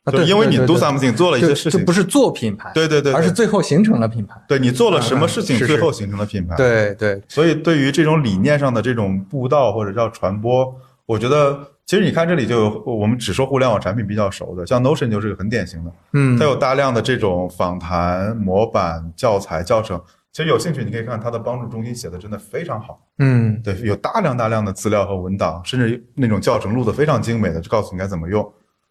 [0.05, 4.41] 啊对就因为你 do something 做了一些事情，就不是做品牌，对对对，而是最后形成了品牌。
[4.47, 10.73] 对你做了什么事情，最后形成了品牌。，对对，所以对于这种理念上的这种布道或者叫传播，
[11.05, 20.01] 我觉得其实你看这里就有我们只说互联网产品比较熟的，像 Notion 就是个很典型的，嗯它有大量的这种访谈、模板、教材、教程。
[20.33, 23.01] 其实有兴趣，你可以看它的帮助中心写的真的非常好。
[23.19, 28.47] 嗯对，有大量大量的资料和文档，甚至那种教程录的非常精美的，就告诉你该怎么用。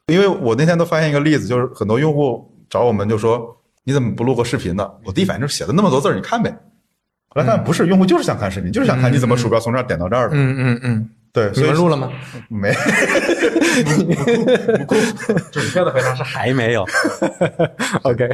[0.08, 6.50] 因为我那天都发现一个例子，就是很多用户找我们就说：“你怎么不录个视频呢？”我第一反应就是写的那么多字儿，你看呗。
[7.28, 10.36] 后来看不是，用户就是想看视频，就是想看你怎么鼠标从这儿点到这儿的。
[10.36, 12.10] 嗯嗯嗯，对，你所以们录了吗？
[12.48, 12.72] 没？
[15.52, 16.84] 准确的回答是 还没有。
[18.04, 18.30] OK，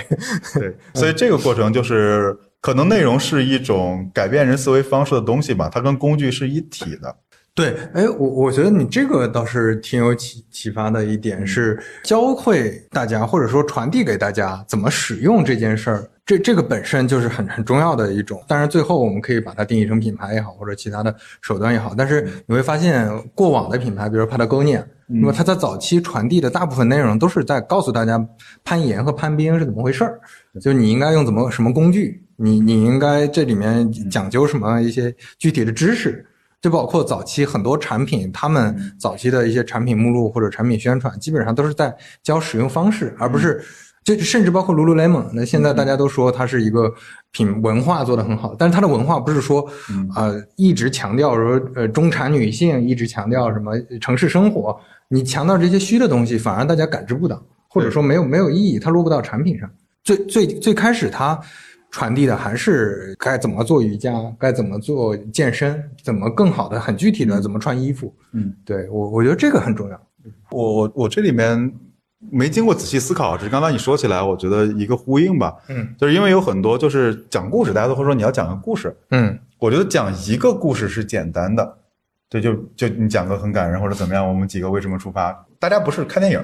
[0.54, 7.16] 对，所以这个过程就是可能内容是一种改变人思维方式的东西吧，它跟工具是一体的。
[7.54, 18.42] 对，哎，我我觉得你这个倒是挺有启启发的一点，是教会大家或者说传递给大家怎么使用这件事儿，这这个本身就是很很重要的一种。
[18.48, 28.26] 当然，最后我们可以把它定义成品牌也好，或者其他的手段也好，但是你会发现，过往的品牌，比如 Patagonia，那么它在早期传递的大部分内容都是在告诉大家
[28.64, 30.18] 攀岩和攀冰是怎么回事儿，
[30.62, 36.26] 就你应该用怎么什么工具，你你应该这里面讲究什么一些具体的知识。
[36.62, 43.60] 就包括早期很多产品，他们早期的一些产品目录或者产品宣传，基本上都是在教使用方式，而不是
[44.04, 45.28] 就甚至包括 Lululemon。
[45.34, 46.94] 那现在大家都说它是一个
[47.32, 49.68] 品文化做得很好，但是它的文化不是说
[50.16, 59.68] 呃一直强调说呃中产女性，一直强调什么城市生活，你强调这些虚的东西，反而大家感知不到，或者说没有没有意义，它落不到产品上。
[60.04, 61.40] 最最最开始它。
[61.92, 68.12] 传递的还是该怎么做瑜伽，该怎么做健身，怎么更好的、很具体的怎么穿衣服。
[68.32, 70.02] 嗯，对我我觉得这个很重要。
[70.50, 71.72] 我我我这里面
[72.32, 79.38] 没经过仔细思考，只是刚刚你说起来，我觉得一个呼应吧，嗯，就是因为有很多就是讲故事，大家都会说你要讲个故事，嗯。
[79.60, 81.78] 我觉得讲一个故事是简单的，
[82.28, 85.46] 对，就就你讲个很感人或者怎么样，我们几个为什么出发？
[85.60, 86.42] 大家不是看电影，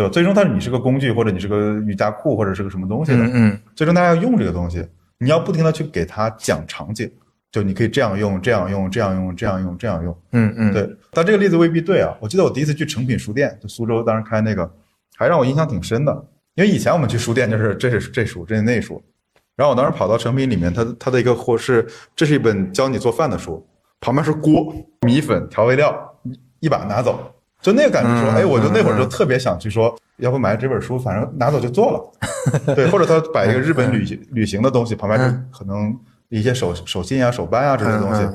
[0.00, 0.10] 对吧？
[0.10, 4.82] 最终它是你是个工具，或者你是个瑜伽裤，或者是个什么东西的，嗯嗯最终大家要用这个东西，
[5.18, 7.10] 你要不停的去给他讲场景，
[7.52, 10.16] 就你可以这样用，这样用，这样用，这样用，这样用。
[10.32, 12.16] 嗯嗯，对，但这个例子未必对啊。
[12.18, 14.70] 我记得我第一次去诚品书店，就苏州当时开那个，
[15.16, 16.24] 还让我印象挺深的。
[16.54, 19.02] 因为以前我们去书店就是这是这书，这是那书，
[19.56, 21.86] 然后我当时跑到诚品里面，它它的一个货是，
[22.16, 23.62] 这是一本教你做饭的书，
[24.00, 24.74] 旁边是锅、
[25.06, 28.98] 米粉、调味料，一一把拿走，就那个感觉说，嗯哎，我就那会儿嗯。
[28.98, 35.96] 就特别想去说，要不买这本书，反正拿走就做了，对，或者他摆一个日本旅行旅行的东西，旁边可能
[36.28, 38.26] 一些手手信啊、手办啊这些东西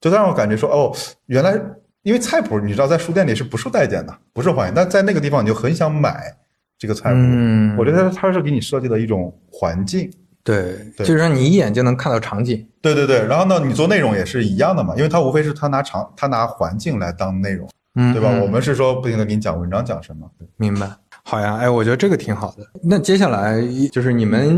[0.00, 0.92] 就让我感觉说，哦，
[1.26, 1.54] 原来
[2.02, 6.34] 因为菜谱你知道在书店里是不受待见的，不受欢迎，但在那个地方你就很想买
[6.78, 7.76] 这个菜谱，嗯。
[7.78, 10.10] 我觉得它是给你设计的一种环境。
[10.44, 11.06] 对，对。
[11.06, 12.66] 就是让你一眼就能看到场景。
[12.80, 18.30] 对对对，然后呢，你做内容也是一样的嘛，因为它无非是他拿场，他拿环境来当内容，嗯，对吧？
[18.32, 20.88] 嗯我们是说不停的给你讲文章讲什么，对明白。
[21.24, 22.66] 好呀，哎，我觉得这个挺好的。
[22.82, 24.56] 那接下来就是你们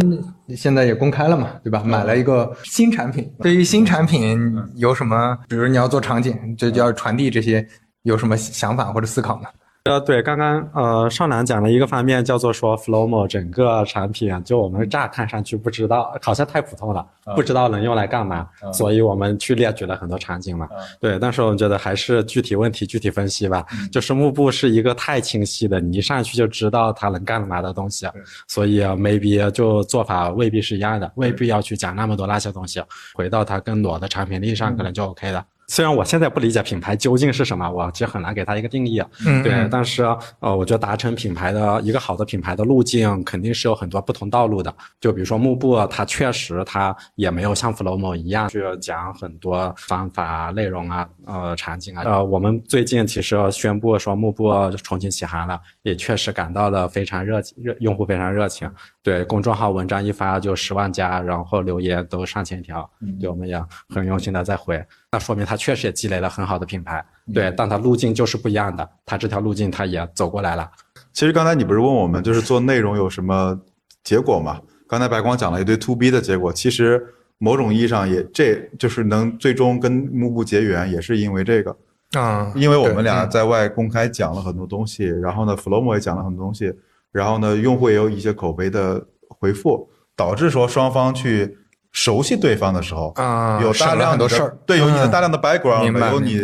[0.57, 1.83] 现在也公开了嘛，对吧？
[1.85, 5.37] 嗯买了一个新产品，对于新产品有什么？
[5.49, 7.67] 比如你要做场景，这就要传递这些，
[8.03, 9.49] 有什么想法或者思考吗？
[9.85, 20.67] 呃，对，刚刚呃少南讲了一个方面，叫做说 Flowmo 整个产品啊，就我们乍看上去不知道，好像太普通了，不知道能用来干嘛，所以我们去列举了很多场景嘛。
[20.99, 23.63] 对，但是我们觉得还是具体问题具体分析吧。
[23.93, 28.07] 就是幕布是一个太清晰的，你一上去就知道它能干嘛的东西，
[28.49, 35.45] 所以啊 maybe 就做法未必是一样的，未必要去讲那么多那些东西，回到它更裸的产品力上，可能就 OK 的。
[35.75, 38.99] 虽然我现在不理解品牌究竟是什么，我其实很难给它一个定义。
[39.25, 40.05] 对，嗯对但是
[40.39, 44.73] 呃，我觉得达成品牌的一个好的品牌的路径肯定是有很多不同道路的。
[45.01, 52.05] 就比如说幕布，它确实它也没有像 Flowmo 一样去讲很多方法、内容啊、呃场景啊。
[52.05, 58.71] 呃，我们最近其实宣布说幕布重新起航了，也确实感到了非常热情，热用户非常热情。
[59.03, 62.89] 对，公众号文章一发就十万加，然后留言都上千条，
[63.21, 63.61] 对我们也
[63.93, 64.81] 很用心的在回。
[65.15, 70.69] 那说明他确实也积累了很好的品牌，对，但他路径就是不一样的，他这条路径他也走过来了。
[71.13, 73.57] 其实刚才你不是问我们就是做内容有什么
[74.03, 74.61] 结果吗？
[74.89, 77.01] 刚才白光讲了一堆 to B 的结果，其实
[77.39, 81.77] 某种意义上也这就是能最终跟幕布结缘，也是因为这个，
[82.19, 86.75] 啊，因为我们俩在外公开讲了很多东西，然后呢，Flowmo 也讲了很多东西，
[87.13, 91.57] 然后呢，用户也有一些口碑的回复，导致说双方去
[91.95, 96.39] 熟悉对方的时候，啊，有大量的事儿，对，有你的嗯大量的 background，有你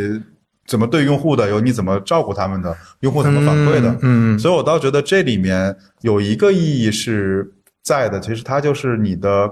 [0.66, 9.50] 怎么对用户的，有你怎么照顾他们的，用户怎么反馈的，嗯嗯所以我倒觉得这里面有一个意义是在的，其实它就是你的，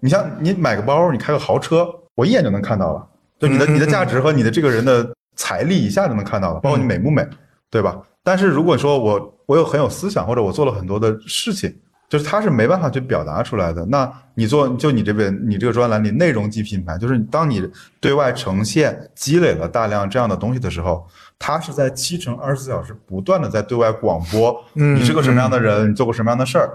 [0.00, 3.06] 你像你买个包，你开个豪车，我一眼就能看到了，
[3.38, 7.26] 就你的你的价值和你的这个人的财力一下就能看到了，包括你美不美，
[7.68, 8.00] 对吧？
[8.22, 11.74] 但是如果说我我有很有思想，或者我做了很多的事情，
[12.10, 13.86] 就是它是没办法去表达出来的。
[13.86, 17.66] 那你做就你这边你这个专栏里内容即品牌，就是当你
[18.00, 21.06] 对外呈现积累了大量这样的东西的时候，
[21.38, 26.68] 它是在七乘二十四小时不断的在对外广播，嗯你是个什么样的人，你做过什么样的事儿。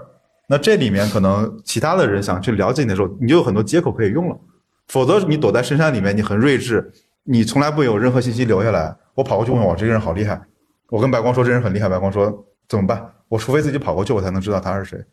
[0.48, 4.36] 那这里面可能其他的人想去了解你的时候，你就有很多接口可以用了。
[4.88, 6.90] 否则你躲在深山里面，你很睿智，
[7.24, 8.96] 你从来不有任何信息留下来。
[9.14, 10.40] 我跑过去问我这个人好厉害，
[10.88, 13.04] 我跟白光说这人很厉害，白光说怎么办？
[13.28, 15.04] 我除非自己跑过去，我才能知道他是谁。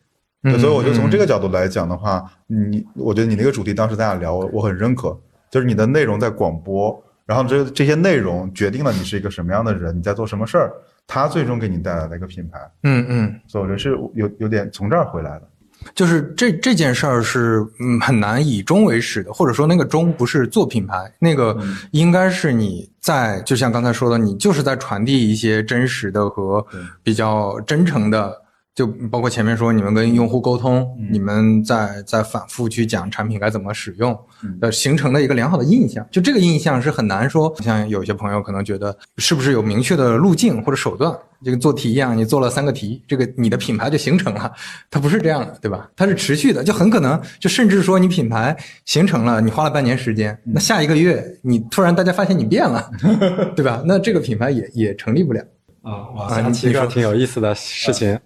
[0.58, 5.18] 所以我觉得从这个角度来讲的话，你我觉得你那个主题当时咱俩聊，我很认可，
[5.50, 10.72] 就是你的内容在广播，然后这这些内容决定了你是一个什么样的人，你在做什么事儿，
[11.06, 12.58] 它最终给你带来了一个品牌。
[12.82, 15.48] 嗯嗯，所以我觉得是有有点从这儿回来的。
[15.94, 21.58] 就是这这件事儿是嗯很难以终为始的，或者说那个终不是做品牌，那个
[21.90, 26.64] 应该是你在就像刚才说的，你就是在传递一些真实的和
[27.02, 28.34] 比较真诚的，
[28.74, 34.18] 就包括前面说你们跟用户沟通，你们在在反复去讲产品该怎么使用，
[34.60, 36.04] 呃，形成了一个良好的印象。
[36.10, 44.52] 就这个印象是很难说，像有些朋友可能觉得是不是有明确的路径或者手段，这个做题一样，你做了三个题，这个你的品牌就形成了，
[44.90, 45.88] 它不是这样的，对吧？
[45.94, 48.56] 它是持续的，就很可能就甚至说你品牌
[48.86, 52.90] 形成了，你花了半年时间，那下一个月你突然大家发现你变了，
[53.54, 53.84] 对吧？
[53.86, 55.40] 那这个品牌也也成立不了。
[55.82, 58.20] 啊，我啊想起一个你你说挺有意思的事情啊，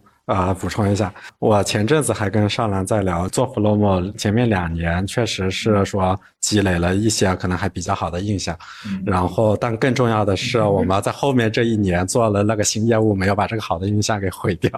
[0.60, 8.54] 补充一下，我前阵子还跟少兰在聊做 Flowmo，前面两年确实是说积累了一些可能还比较好的印象，
[9.06, 14.70] 然后但更重要的是，我们在后面这一年做了那个新业务，没有把这个好的印象给毁掉，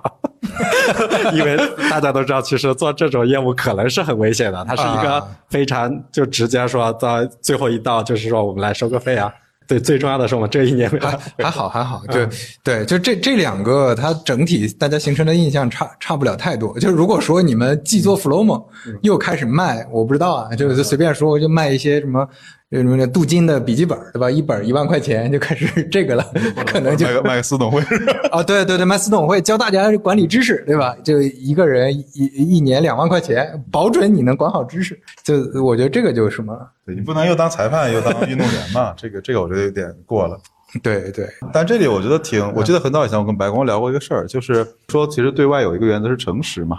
[1.35, 1.57] 因为
[1.91, 5.29] 大家都知道，其实做这种业务可能是很危险的，它是一个啊。
[5.49, 9.33] 非常就直接说到最后一道就是说我们来收个费啊。
[9.71, 12.27] 对，最重要的是我们这一年还 还好还好，就、
[12.65, 16.77] 对，就这这两个，它整体大家形成的印象差差不了太多。
[16.81, 18.65] 就如果说你们既做 Flowmo，、
[19.03, 22.29] 又开始卖，我不知道啊，就就随便说，就卖一些什么
[22.79, 24.31] 什么镀金的笔记本，对吧？
[24.31, 26.25] 一本一万块钱就开始 这个了，
[26.67, 27.81] 可能就卖个卖个私董会，
[28.31, 30.95] 啊，对对对，卖私董会教大家管理知识，对吧？
[31.03, 34.97] 就一个人一一年两万块钱，保准你能管好知识。
[35.25, 36.57] 就我觉得这个就是什么？
[36.87, 40.39] 对你不能又当裁判又当运动员嘛，这个这个我觉得有点过了。
[40.81, 46.79] 对对，但这里我觉得挺，我记得很早以前我跟白光聊过一个事儿，就是说其实对外有一个原则是诚实嘛，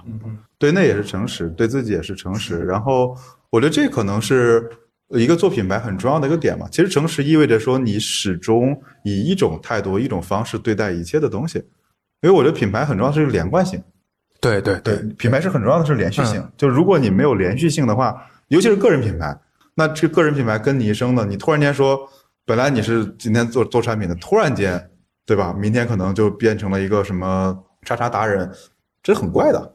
[0.57, 2.59] 对内也是诚实，对自己也是诚实。
[2.59, 3.13] 然后
[3.49, 4.69] 我觉得这可能是
[5.13, 6.67] 一个做品牌很重要的一个点嘛。
[6.71, 11.59] 其实诚实意味着说你始终以一种态度、一种方式对待一切的东西，
[12.21, 13.81] 因为我觉得品牌很重要的是连贯性。
[14.39, 16.43] 对对对，品牌是很重要的是连续性。
[16.57, 19.37] 就如果你没有连续性的话，尤其是个人品牌，
[19.75, 21.99] 那这个人品牌跟你一生的，你突然间说。
[22.43, 24.89] 本来你是今天做做产品的，突然间，
[25.27, 25.53] 对吧？
[25.53, 28.51] 明天可能就变成了一个什么叉叉达人，
[29.03, 29.73] 这很怪的。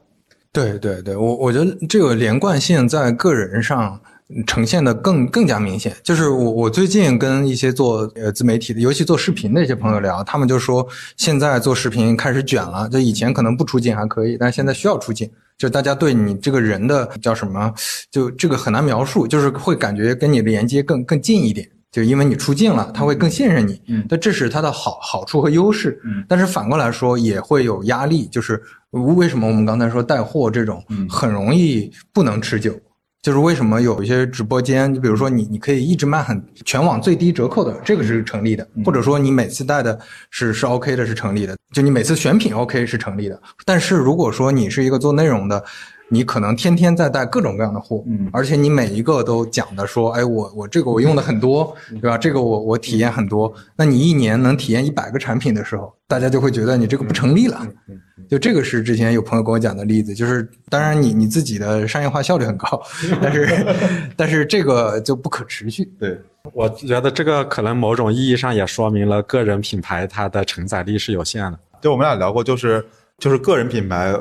[0.52, 3.98] 对对对，我我觉得这个连贯性在个人上
[4.46, 5.94] 呈现的更更加明显。
[6.02, 10.86] 就是我我最近跟一些做呃自媒体的，尤其做视频的一些朋友聊，他们就说
[11.16, 17.72] 现在做视频开始卷了，就以前可能不出镜还可以，但现在需要出镜，就大家对你这个人的叫什么，
[18.10, 21.68] 就这个很难描述，就是会感觉跟你连接更更近一点。
[21.92, 28.60] 就因为你出镜了，他会更信任你，嗯，那这是他的好好处和优势，嗯，但是反过来说也会有压力，就是
[28.90, 32.78] 为什么我们刚才说带货这种很容易不能持久，
[33.26, 39.98] 就是为什么有一些直播间，就比如说你你可以一直卖很全网最低折扣的，这个是成立的，或者说你每次带的
[40.30, 45.64] 是是 OK 的，是成立的，就你每次选品 OK 是成立的，但是如果说你是一个做内容的。
[46.08, 52.16] 你可能天天在带各种各样的货，嗯，而且你每一个都讲的说，哎，我我这个我用的很多，对吧？
[52.16, 57.60] 这个我我体验很多，那你一年能体验一百个产品的时候，大家就会觉得你这个不成立了。
[58.28, 62.80] 就这个是之前有朋友跟我讲的例子，就是当然你你自己的商业化效率很高，
[63.20, 63.66] 但是
[64.16, 65.84] 但是这个就不可持续。
[65.98, 66.16] 对，
[66.52, 71.58] 我觉得这个可能某种意义上也说明了个人品牌它的承载力是有限的。
[71.80, 72.84] 就我们俩聊过，就是
[73.18, 74.14] 就是个人品牌。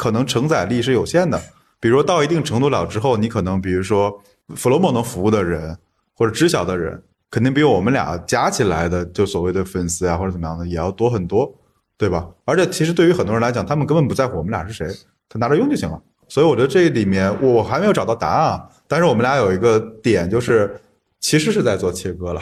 [0.00, 1.38] 可能承载力是有限的，
[1.78, 4.18] 比如说到一定程度了之后，你可能比如说
[4.56, 5.76] Flomo 能服务的人
[6.14, 11.54] 或者知晓的人，肯定比我们俩加起来的就所谓的粉丝啊或者怎么样的也要多很多，
[11.98, 12.26] 对吧？
[12.46, 14.88] 而且其实对于很多人来讲，他们根本不在乎我们俩是谁，
[15.28, 16.00] 他拿着用就行了。
[16.28, 20.80] 所以我觉得这里面我还没有找到答案，啊但是我们俩有一个点就是，
[21.18, 22.40] 其实是在做切割了。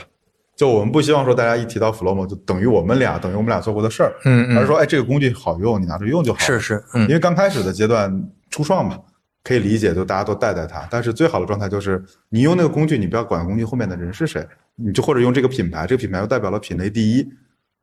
[0.58, 6.40] 就我们不希望说大家一提到 Flomo 就等于我们俩等于我们俩做过的事儿，嗯嗯，而是说哎这个工具好用，你拿着用就好。
[6.40, 8.12] 是是，嗯，因为刚开始的阶段
[8.50, 8.98] 初创嘛，
[9.44, 10.84] 可以理解，就大家都带带它。
[10.90, 14.44] 但是最好的状态就是你用那个工具，你不要管工具后面的人是谁，
[14.74, 17.22] 你就或者用这个品牌，这个品牌又代表了品类第一。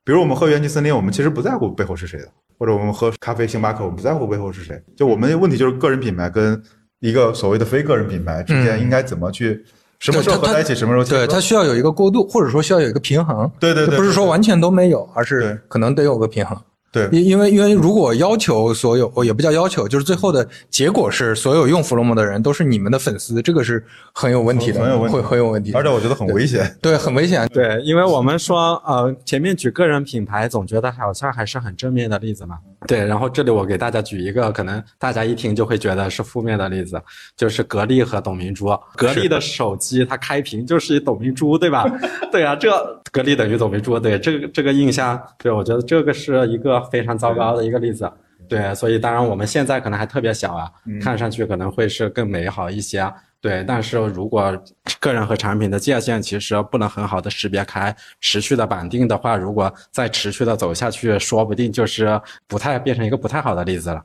[0.04, 2.28] 比如我们喝元气森林，我们其实不在乎背后是谁的，
[2.60, 4.84] 或者我们喝咖啡星巴克，我们不在乎背后是谁。
[4.98, 6.62] 就我们问题就是个人品牌跟
[7.00, 9.64] 一个所谓的非个人品牌之间应该怎么去。
[10.06, 10.76] 什么时候合在一起？
[10.76, 13.50] 什么时候对它需要有一个过渡，或者说需要有一个平衡。
[13.60, 16.56] 对对对，不是说完全都没有，而是可能得有个平衡。
[16.96, 25.74] 对，因因为因为如果要求所有，也不叫要求，就是最后的结果是所有用 Flomo 的人都是你们的粉丝，这个是很有问题的，很有问题，会很有问题。
[25.74, 27.46] 而且我觉得很危险，对，很危险。
[27.50, 32.56] 对，因为我们说，呃，前面举个人品牌，总觉得好像还是很正面的例子嘛。
[32.88, 37.02] 对，然后这里我给大家举一个，可能大家一听就会觉得是负面的例子，
[37.36, 38.66] 就是格力和董明珠。
[38.96, 41.86] 格力的手机它开屏就是董明珠，对吧？
[42.32, 42.72] 对啊，这
[43.12, 47.66] 格力等于董明珠，对这个这个印象，对我觉得这个是一个非常糟糕的。
[47.66, 48.12] 一个例子，
[48.48, 50.72] 对，所以当然我们现在可能还特别小啊，
[51.02, 53.64] 看上去可能会是更美好一些，对。
[53.68, 54.56] 但是如果
[55.00, 64.02] 个人和产品的界限其实不能很好的识别开，持续的绑定的话，如果再持续的走下去，说不定就是不太变成一个不太好的例子了。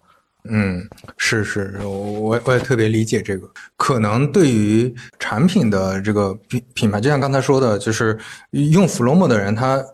[0.48, 0.82] 嗯，
[1.18, 8.18] 是是，我我我也特别理解这个，可能对于产品的这个品品牌，就像刚才说的，就是
[8.52, 9.84] 用 Flomo 的人他。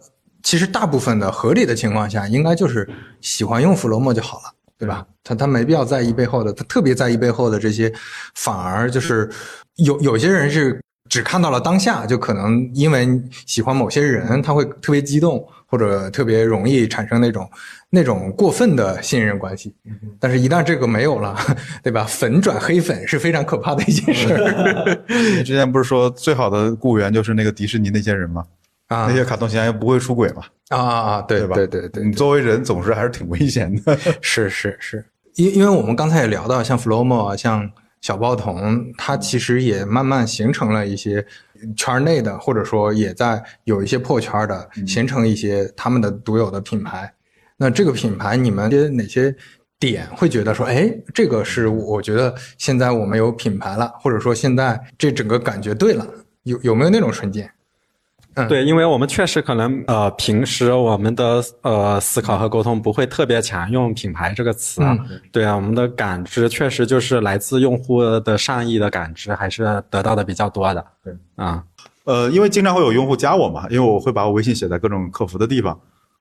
[0.47, 2.89] 其实大部分的合理的情况下，应该就是
[3.21, 4.45] 喜欢用 Flomo 就好了，
[4.79, 5.05] 对吧？
[5.25, 7.93] 他他没必要在意背后的，他特别在意背后的这些，
[8.37, 9.29] 反而就是
[9.75, 10.81] 有有些人是
[11.11, 17.51] 只看到了当下，就可能因为喜欢某些人，他会特别激动，或者特别容易产生那种
[17.91, 19.75] 那种过分的信任关系。
[20.21, 21.37] 但是，一旦这个没有了，
[21.83, 22.05] 对吧？
[22.05, 24.39] 粉转黑粉是非常可怕的一件事。
[25.37, 28.45] 你之前不是说最好的雇员就是那个迪士尼那些人吗？
[28.89, 30.43] 啊，那些卡通形象又不会出轨嘛？
[30.69, 31.23] 啊啊啊！
[31.23, 31.55] 对吧？
[31.55, 33.97] 对对对，你作为人总是还是挺危险的。
[34.21, 37.69] 是是是，因因为我们刚才也聊到，像 Flomo 啊，像
[38.01, 41.25] 小报童，它其实也慢慢形成了一些
[41.77, 47.13] 圈内的，或者说也在有一些破圈的，形成一些他们的独有的品牌。
[47.57, 49.35] 那这个品牌，你们哪些
[49.81, 56.07] 点会觉得说，哎，这个是我觉得现在我们有品牌了，或者说现在这整个感觉对了？
[56.45, 57.45] 有有没有那种纯净？
[58.37, 64.97] 嗯对，因为我们确实可能呃，平时我们的呃思考和沟通不会特别强用品牌这个词啊。
[65.33, 70.85] 对啊，我们的感知确实就是来自用户的善意的感知，还是得到的比较多的。
[71.03, 71.65] 对啊，
[72.05, 75.79] 呃，因为经常会有用户加我嘛，因为我会把我微信写在各种客服的地方，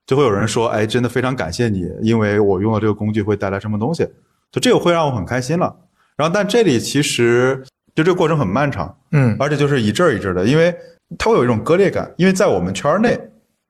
[0.08, 4.08] 就会有人说，哎，真的非常感谢你，因为我用了这个工具会带来什么东西，
[4.52, 5.76] 就这个会让我很开心了。
[6.16, 7.62] 然后，但这里其实
[7.94, 10.74] 就这个过程很漫长，嗯而且就是一阵儿一阵儿的，因为
[11.18, 13.20] 它会有一种割裂感，因为在我们圈儿内，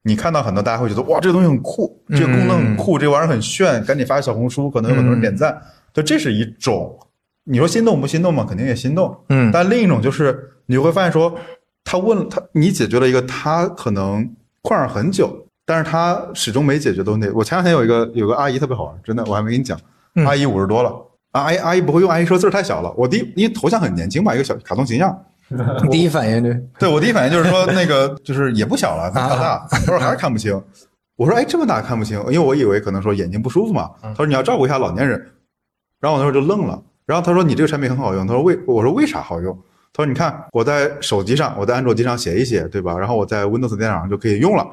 [0.04, 5.60] 你看到很多大家会觉得哇，这个东西很酷，这个功能很酷，这玩意儿很炫，赶紧发小红书，可能有很多人点赞，
[5.93, 6.98] 就这是一种。
[7.48, 8.43] 你说心动不心动嘛？
[8.43, 11.38] 肯定也心动，嗯但另一种就是你会发现说，
[11.84, 14.28] 他问了他，你解决了一个他可能
[14.64, 17.30] 困扰很久，但是他始终没解决的问题。
[17.30, 19.80] 我前两天有一个有个阿姨特别好玩，真的，我还没跟你讲，
[20.16, 20.89] 嗯阿姨五十多了，
[21.34, 22.91] 啊阿姨阿姨不会用，阿姨说字儿太小了。
[22.98, 25.16] 我第一因为头像很年轻嘛，一个小卡通形象，
[25.91, 30.60] 第一反应就 对我第一反应就是说那个 就是也不小了，他大大，他说还是看不清。
[31.16, 33.89] 我说哎这么大看不清，因为我以为可能说眼睛不舒服嘛。
[34.02, 35.18] 他说你要照顾一下老年人，
[36.00, 36.82] 然后我那时候就愣了。
[37.06, 39.56] 然后他说你这个产品很好用，他说为我说为啥好用？
[39.93, 42.98] 他说你看我在手机上，我在安卓机上写一写，对吧？
[42.98, 44.68] 然后我在 Windows 电脑上就可以用了。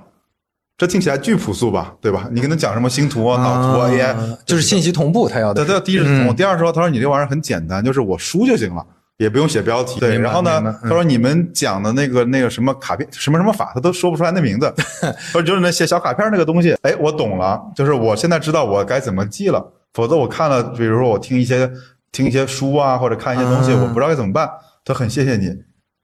[0.78, 2.26] 这听起来巨朴素吧，对吧？
[2.32, 8.84] 你跟他讲什么星图啊、脑图啊、AI，啊就是信息同步，他要的他他第一是同步，第二说，他说你这玩意儿很简单，就是我输就行了，
[9.22, 10.00] 也不用写标题。
[10.00, 14.72] 对，然后呢他说你们讲的那个那个什么卡片什么什么法，他都说不出来那名字。
[15.00, 21.70] 他说就是那写小卡片那个东西，哎，我懂了，就是我现在知道我该怎么记了，否则我看了，比如说我听一些
[22.10, 24.50] 听一些书啊，或者看一些东西，嗯我不知道该怎么办。
[24.84, 25.48] 他很谢谢你，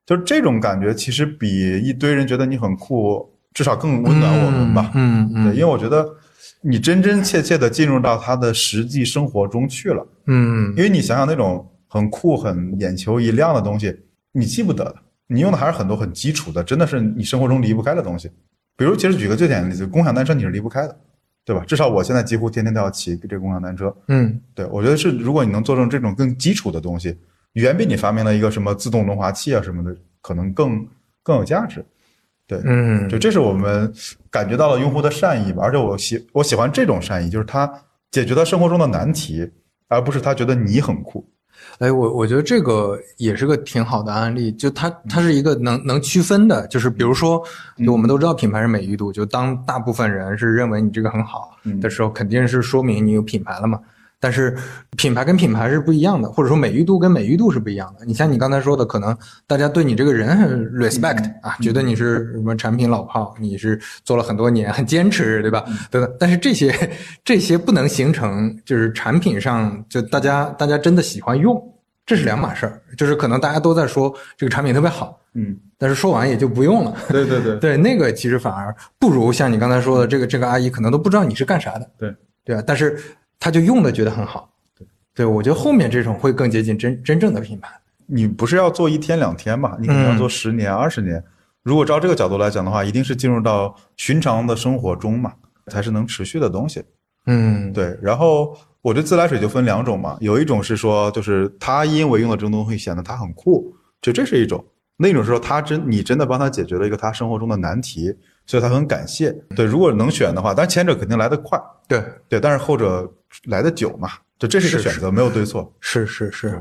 [0.07, 4.91] 就是这种感觉，其实比一堆人觉得你很酷，至少更温暖我们吧。
[4.95, 6.07] 嗯对，因为我觉得
[6.63, 10.07] 你真真切切的进入到他的实际生活中去了。
[10.27, 13.99] 嗯因为你想想那种很酷、很眼球一亮的东西，
[14.33, 18.31] 你记不得的，你用的还是很多很基础的，真的是你生活中离不开的东西。
[18.77, 20.97] 比如，其实举个最简单的例子，共享单车你是离不开的，
[21.45, 21.65] 对吧？
[21.65, 23.93] 至少我现在几乎天天都要骑这个共享单车。
[24.07, 27.19] 嗯对我觉得是，如果你能做成这种更基础的东西，
[27.55, 30.87] 远比你发明了一个什么自动轮滑器啊什么的，可能更
[31.23, 31.85] 更有价值。
[32.47, 33.93] 对，嗯，就这是我们
[34.31, 37.71] 感觉到了用户的善意吧，而且我喜我喜欢这种善意，就是他
[38.11, 39.51] 解决他生活中的难题，
[39.89, 41.29] 而不是他觉得你很酷。
[41.79, 47.41] 哎，我我觉得这个也是个挺好的案例，就它它是一个能能区分的，就是比如说，
[47.85, 53.79] 就我们都知道品牌是美誉度，就当大部分人是认为你这个很好的时候，肯定是说明你有品牌了嘛。
[54.21, 54.57] 但是
[54.97, 58.05] 品牌跟品牌是不一样的，或者说美誉度跟美誉度是不一样的。
[58.05, 59.17] 你像你刚才说的，可能
[59.47, 65.65] 大家对你这个人很 respect 啊，觉得你是什么产品老炮，你是做了很多年，很坚持，对吧？
[65.91, 66.17] 等等。
[66.19, 66.73] 但是这些
[67.25, 71.63] 这些不能形成就是产品上就大家大家真的喜欢用，
[72.05, 72.83] 这是两码事儿。
[72.97, 76.93] 就是可能大家都在说这个产品特别好，嗯，但是说完也就不用了。
[77.09, 82.13] 对对对，对，那个其实反而不如像你刚才说的，这个这个阿姨可能都不知道你是干啥的，对
[82.45, 82.99] 对啊，但是
[83.39, 87.71] 她就用的觉得很好，对，对我觉得后面这种会更接近真真正的品牌，
[88.07, 89.77] 你不是要做一天两天嘛？
[89.81, 91.23] 你可能要嗯做十年、二十年。
[91.63, 95.35] 如果照这个角度来讲的话，一定是进入到寻常的生活中嘛，
[95.67, 96.83] 才是能持续的东西。
[97.27, 104.59] 嗯，对，然后我觉得自来水就分两种嘛，有一种是说，就是他因为用了这种东西显得他很酷，就这是一种；
[104.97, 108.15] 另一种是说他真你真的帮他解决了一个他生活中的难题，
[108.49, 109.31] 所以他很感谢。
[109.55, 113.09] 对，如果能选的话，但前者肯定来得快，对，对，但是后者
[113.45, 115.73] 来得久嘛，就这是一个选择，没有对错。
[115.79, 116.61] 是是是，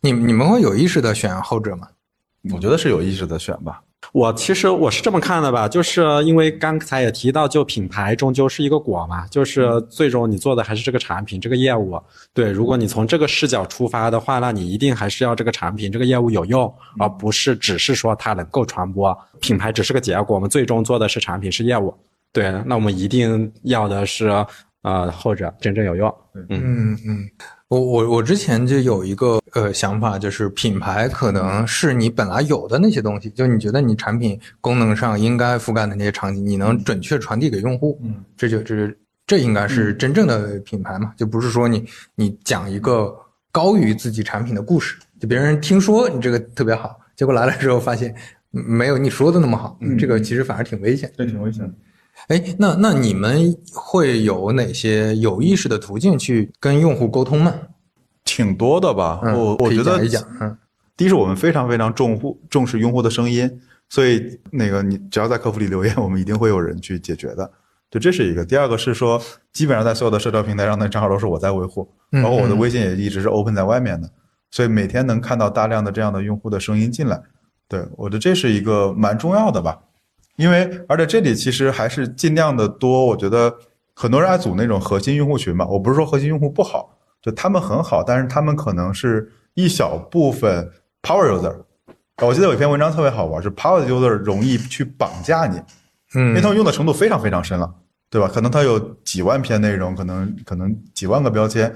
[0.00, 1.88] 你你们会有意识的选后者吗？
[2.52, 3.82] 我觉得是有意识的选吧。
[4.12, 12.00] 我其实我是这么看的吧，就是因为刚才也提到，就品牌终究是一个果嘛，就是最终你做的还是这个产品、这个业务。
[12.32, 19.16] 对，如果你从这个视角出发的话，那你一定还是要这个产品、这个业务有用，而不是只是说它能够传播。
[19.40, 21.94] 品牌只是个结果，我们最终做的是产品、是业务。
[22.32, 24.28] 对，那我们一定要的是
[24.82, 26.12] 呃后者真正有用。
[26.50, 27.28] 嗯嗯，
[27.74, 38.94] 我我我之前就有一个呃想法，就是品牌可能是你本来有的那些东西，就你觉得你产品功能上应该覆盖的那些场景，你能准确传递给用户，嗯，这就这
[39.26, 43.12] 这应该是真正的品牌嘛，就不是说你你讲一个
[43.50, 48.14] 高于自己产品的故事，就别人听说你这个特别好，结果来了之后发现
[48.52, 51.10] 嗯没有你说的那么好，这个其实反而挺危险。
[51.16, 51.74] 这挺危险的。
[52.28, 57.52] 哎，那那你们会有哪些有意识的途径去跟用户沟通吗？
[58.24, 60.56] 挺多的吧，嗯我我觉得讲一讲嗯
[60.96, 63.60] 第一是我们非常非常重户重视用户的声音，
[63.90, 67.50] 所以那个你只要在客服里留言，我们一定会有人去解决的。
[67.90, 68.44] 就这是一个。
[68.44, 69.20] 第二个是说，
[69.52, 74.08] 基本上在所有的社交平台上，那账号都是我在维护，嗯包括我的微信也一直是 open 在外面的，
[74.50, 77.20] 所以每天能看到大量的这样的用户的声音进来。
[77.68, 79.78] 对我觉得这是一个蛮重要的吧，
[80.36, 83.54] 因为而且这里其实还是尽量的多，我觉得
[83.94, 90.70] 很多人爱组那种核心用户群嘛，我不是说核心用户不好，就他们很好，但是他们可能是一小部分
[91.02, 91.54] power user。
[92.22, 95.56] 我记得有一篇文章特别好玩，是 power user 容易去绑架你，
[96.14, 97.74] 因为嗯他们用的程度非常非常深了，
[98.08, 98.28] 对吧？
[98.32, 101.74] 可能他有几万篇内容，可能可能几万个标签，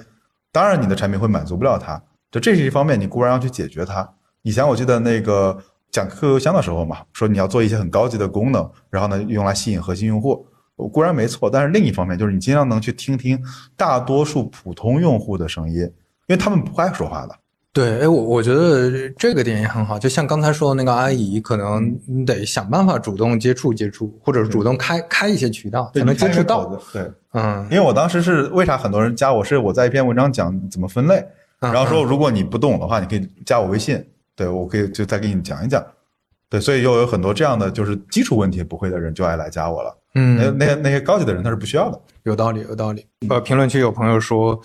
[0.53, 2.01] 当然你的产品会满足不了他，
[2.31, 4.09] 就这是一方面，你固然要去解决它。
[4.43, 5.59] 以前我记得那个
[5.99, 10.47] 讲 QQ 邮箱的时候嘛，说你要做一些很高级的功能，然后呢用来吸引核心用户，
[10.77, 13.37] 我固然没错，但是另一方面就是你尽量能去听听
[13.77, 15.91] 大多数普通用户的声音，因
[16.29, 17.35] 为他们不爱说话的。
[17.71, 26.65] 对，哎，我我觉得这个点也很好，就像刚才说的那个阿姨，可能嗯你得想办法主动接触接触，或者是主动开开一些渠道，才能接触到。
[26.93, 27.65] 对，嗯。
[27.71, 31.25] 因为我当时是为啥很多人加我，是我在一篇文章讲怎么分类，
[31.61, 34.05] 嗯然后说如果你不懂的话，你可以加我微信，
[34.39, 35.85] 对我可以就再给你讲一讲。
[36.49, 39.99] 对，所以又有很多这样的就是基础问题不会的人就爱来加我了。
[40.15, 42.01] 嗯，那些那些高级的人他是不需要的。
[42.23, 43.05] 有道理，有道理。
[43.29, 44.59] 呃，评论区有朋友说，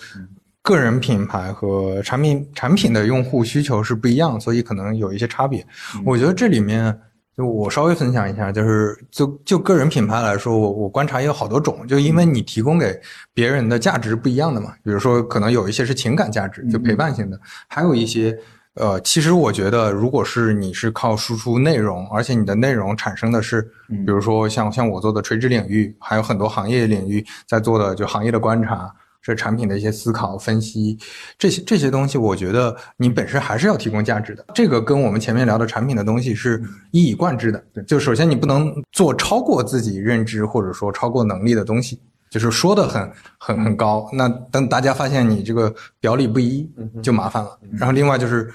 [0.62, 5.66] 个人品牌和产品产品的用户需求是不一样，所以可能有一些差别。
[6.06, 6.96] 我觉得这里面。
[7.36, 12.96] 就我稍微分享一下，就是就就个人品牌来说，我我观察也有好多种，就因为你提供给
[13.32, 14.72] 别人的价值不一样的嘛。
[14.84, 18.38] 比如说，可能有一些是情感价值，就陪伴型的，还有一些
[18.74, 28.92] 呃，其实我觉得，如果是你是靠输出内容，而且你的内容产生的是，比如说像像我做的垂直领域，还有很多行业领域在做的就行业的观察。
[29.26, 30.98] 这产品的一些思考、分析，
[31.38, 34.44] 这些这些东西，我觉得你本身还是要提供价值的。
[34.54, 37.64] 这个跟我们前面聊的产品的东西是一以贯之的。
[37.86, 41.98] 就首先你不能做超过自己认知或者说超过能力的东西，
[42.34, 43.08] 就是说的很
[43.38, 44.10] 很很高。
[44.12, 46.68] 那等大家发现你这个表里不一，
[47.00, 47.56] 就麻烦了。
[47.70, 48.52] 然后另外就是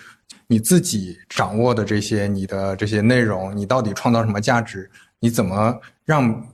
[0.48, 4.90] 你自己掌握的这些你的这些内容，你到底创造什么价值？
[5.22, 6.46] 你怎么让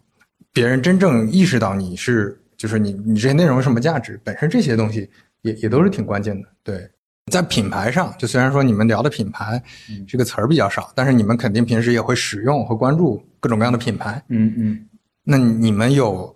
[0.54, 2.40] 别人真正意识到你是？
[2.58, 4.18] 就是你，你这些内容有什么价值？
[4.24, 5.10] 本身这些东西
[5.42, 6.48] 也也都是挺关键的。
[6.64, 6.90] 对，
[7.30, 9.62] 在品牌上，就虽然说你们聊的品牌
[10.08, 14.24] 这个词儿比较少，但是你们肯定平时也会使用和关注各种各样的品牌。
[14.30, 14.86] 嗯嗯，
[15.24, 16.34] 那你们有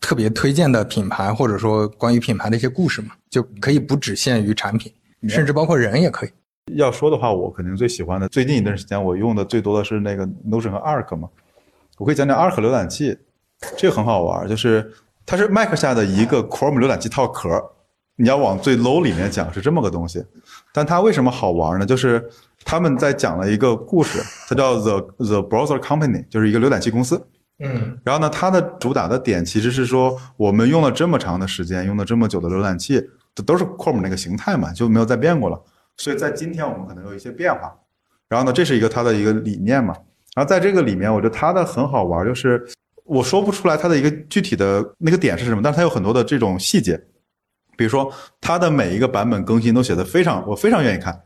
[0.00, 3.10] 特别推荐的品牌，或者说关于品牌的一些故事嘛？
[3.28, 4.92] 就可以不只限于产品，
[5.28, 6.30] 甚至包括人也可以。
[6.76, 11.28] 要说的话，我肯定最喜欢的，最近一段时间我用的最多的是那个 Notion 和 Arc 嘛。
[11.96, 13.16] 我可以讲讲 Arc 浏览器，
[13.76, 14.92] 这个很好玩，就是。
[15.30, 17.62] 它是 Mac 下的一个 Chrome 浏览器套壳，
[18.16, 20.24] 你要往最 low 里面讲是这么个东西，
[20.72, 21.84] 但它为什么好玩呢？
[21.84, 22.26] 就是
[22.64, 27.22] 他们在讲了一个故事，它叫 The The Browser Company，就是一个浏览器公司。
[27.60, 33.02] 嗯，然后呢，它的主打的点其实是说，我们用了这么长的时间，用了这么久的浏览器，
[33.34, 35.60] 这都是 Chrome 那个形态嘛，就没有再变过了。
[35.96, 37.74] 所以在今天我们可能有一些变化。
[38.28, 39.94] 然后呢，这是一个它的一个理念嘛。
[40.34, 42.66] 然后在这个里面，我觉得它的很好玩，就是。
[43.10, 46.94] 我说不出来它的一个具体的那个点是什么，但是它有很多的这种细节，
[47.74, 51.18] 比如说它的每一个版本更新都写的非常，我非常愿意看，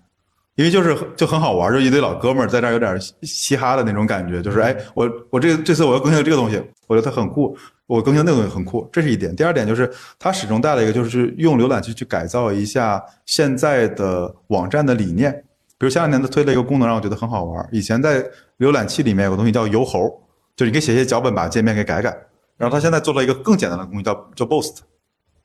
[0.54, 9.34] 因为就是就很好玩，就一堆老哥们儿在这儿有点嘻哈的那种感觉，就是哎，我我这这次我要更新这个东西，我觉得它很酷，我更新那个东西很酷，这是一点。
[9.34, 15.32] 第二点就是它始终带了一个就是用浏览器去改造一下现在的网站的理念，
[15.78, 18.22] 比如前两年它推了一个功能让我觉得很好玩，以前在
[18.58, 20.18] 浏览器里面有个东西叫游猴。
[20.54, 22.14] 就是你可以写些脚本把界面给改改，
[22.58, 24.80] 然后他现在做了一个更简单的工具叫叫 Boost，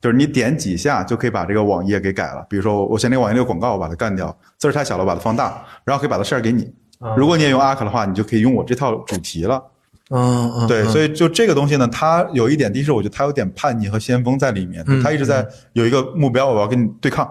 [0.08, 2.45] 就是你点几下就可以把这个网页给改了。
[2.49, 6.74] 比如说我写那个网页那个广告我把它干掉，字儿太小了把它放大，然后可以把它 share 给你。
[7.18, 9.62] 如果你也用 Arc 的话，你就可以用我这套主题了。
[10.12, 17.30] 嗯嗯，对，所以就这个东西呢，它有一点，第一是我觉得它有点叛逆和先锋在里面，它一直在有一个目标，我要跟你对抗，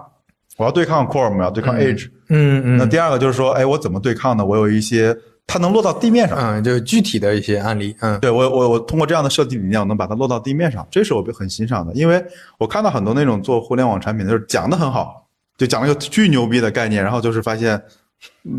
[0.57, 2.11] 我要对抗 Chrome，我要对抗 Edge。
[2.29, 2.77] 嗯嗯。
[2.77, 4.45] 那第二个就是说，哎，我怎么对抗呢？
[4.45, 5.17] 我有一些。
[5.49, 12.21] 它能落到地面上，嗯，就具体的一些案例，嗯，对我我我通过这样的设计理念，我能把它落到地面上，这是我很欣赏的，因为
[12.59, 15.25] 我看到很多那种做互联网产品的，就是讲的很好，
[15.57, 17.81] 就讲了一个巨牛逼的概念，然后就是发现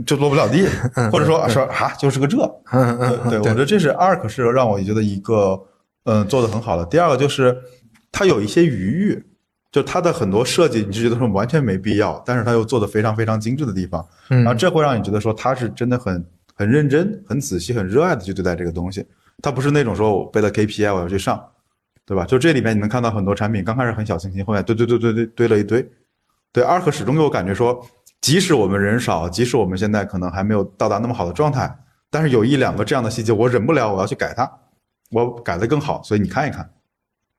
[0.07, 0.67] 就落不了地，
[1.13, 2.39] 或者说说啊就是个这，
[2.73, 5.61] 嗯嗯，对，我觉得这是 Arc 是让我觉得一个
[6.05, 6.87] 嗯做的很好的。
[6.87, 7.55] 第二个就是
[8.11, 9.23] 它有一些余裕，
[9.71, 16.25] 就它的很多设计你就觉得说完全没必要，但是它又做的非常非常精致的地方，然后这会让你觉得说它是真的很。
[16.59, 19.07] 很认真、很仔细、很热爱的去对待这个东西，
[19.41, 21.41] 它不是那种说我背了 KPI 我要去上，
[22.05, 22.25] 对吧？
[22.25, 25.89] 就这里面你能看到很多产品刚开始很小清新，后面堆堆堆堆堆堆了一堆。
[26.53, 27.81] 对，Arc 始终给我感觉说，
[28.21, 31.73] 即使我们人少，即使我们现在可能还没有到达那么好的状态，
[32.11, 34.51] 但是有一两个这样的细节我忍不了，我要去改它，
[35.13, 36.03] 我改得更好。
[36.03, 36.69] 所以你看一看，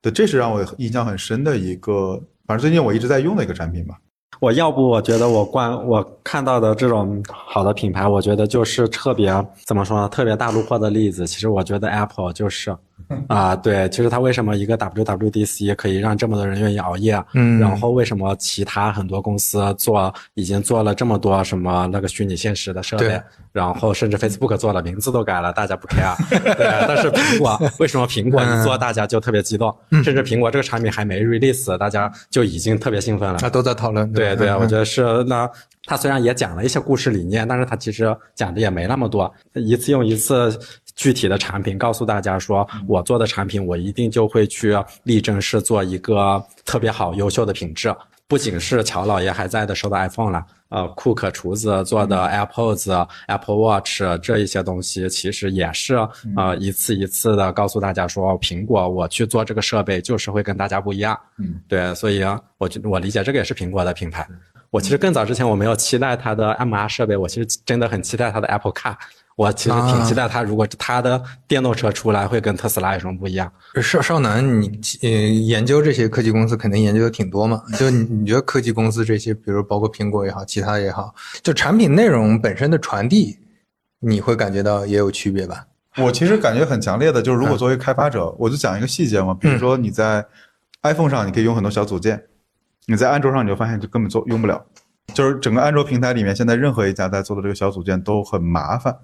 [0.00, 2.16] 对，这是让我印象很深的一个，
[2.46, 4.00] 反正最近我一直在用的一个产品吧。
[4.40, 9.30] 我要不我觉得我观我看到的这种好的品牌，我觉得就是特别
[9.66, 10.08] 怎么说呢？
[10.08, 11.26] 特别大路货的例子。
[11.26, 12.74] 其实我觉得 Apple 就是
[13.28, 17.20] 啊，对，其实它为什么一个 WWDC 可以让这么多人愿意熬夜？
[17.34, 23.20] 嗯然后为什么其他很多公司做已经做了这么多什么那个虚拟现实的设备，
[23.52, 26.16] 然后甚至 Facebook 做了名字都改了，大家不 care。
[26.56, 29.74] 对，但是苹果为什么苹果一做大家就特别激动？
[30.04, 33.38] 甚至苹果这个产品还没 release，大家就已经特别兴奋了。
[33.42, 34.10] 啊，都在讨论。
[34.12, 35.50] 对对，嗯我觉得是那。
[35.86, 40.56] 他虽然也讲了一些故事理念，但是他其实讲的也没那么多，一次用一次
[41.00, 47.90] 具体的产品告诉大家说，我做的产品我一定就会去力争是做一个特别好、优秀的品质。
[48.28, 55.96] 不仅是乔老爷还在的时候的 iPhone 了，呃，库克厨子做的 AirPods、Apple Watch 这一些东西，其实也是
[56.36, 61.18] 呃一次一次的告诉大家说，苹果我去做这个设备就是会跟大家不一样。
[61.38, 64.28] 嗯，对，所以啊我觉我理解这个也是苹果的品牌。
[64.68, 68.94] 我其实更早之前我没有期待它的 MR 设备，我其实真的很期待它的 Apple Car。
[69.40, 73.50] 我其实挺期待他，如果他的电动车出来，会跟特斯拉有什么不一样？
[73.82, 77.62] 少少南，你呃研究这些科技公司肯定研究的挺多嘛？
[77.78, 83.38] 就你你觉得科技公司这些，比如包括苹果也好，其他也好，就产品内容本身的传递，
[84.00, 85.64] 你会感觉到也有区别吧？
[85.96, 90.22] 我其实感觉很强烈的，就是如果作为开发者，我就讲一个细节嘛，比如说你在
[90.82, 92.22] iPhone 上你可以用很多小组件，
[92.84, 94.62] 你在安卓上你就发现就根本做用不了，
[95.14, 98.94] 就是整个安卓平台里面现在任何一家在做的这个小组件都很麻烦，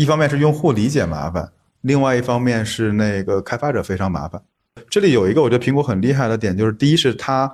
[0.00, 1.46] 一方面是用户理解麻烦，
[1.82, 4.40] 另外一方面是那个开发者非常麻烦。
[4.88, 7.52] 这里有一个我觉得苹果很厉害的点，就是第一是它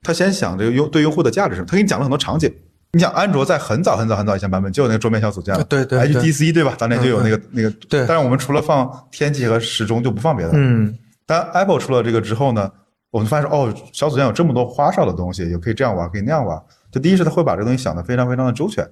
[0.00, 2.48] 它先想这个用对用户的价值是什么，它给你讲了很多场景。
[2.92, 6.76] 你想安卓在很早很早很早以前版本就有那个桌面小组件了，对对对 HTC 对吧？
[6.78, 10.52] 当年就有那个那个，对但是我们除了放天气和时钟就不放别的。
[10.54, 10.96] 嗯
[11.26, 12.70] 但 Apple 出了这个之后呢，
[13.10, 16.56] 我们发现哦，小组件有这么多花哨的东西，也可以这样玩，可以那样玩。
[16.92, 18.86] 就第一是它会把这个东西想的非常非常的周全，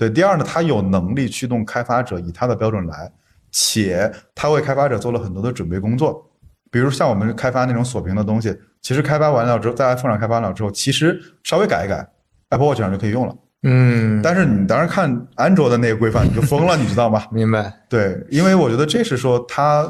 [0.00, 0.08] 对。
[0.08, 3.12] 第二呢，它有能力驱动开发者以它的标准来，
[3.52, 6.26] 且它为开发者做了很多的准备工作。
[6.70, 12.08] 比如像我们开发那种锁屏的东西，其实开发完了之后，在 iPhone 上开发完了之后，其实稍微改一改
[12.48, 13.36] ，Apple Watch 上就可以用了。
[13.62, 17.24] 嗯，但是你当时看安卓的那个规范，你就疯了，你知道吗？
[17.30, 17.70] 明白。
[17.90, 19.86] 对，因为我觉得这是说它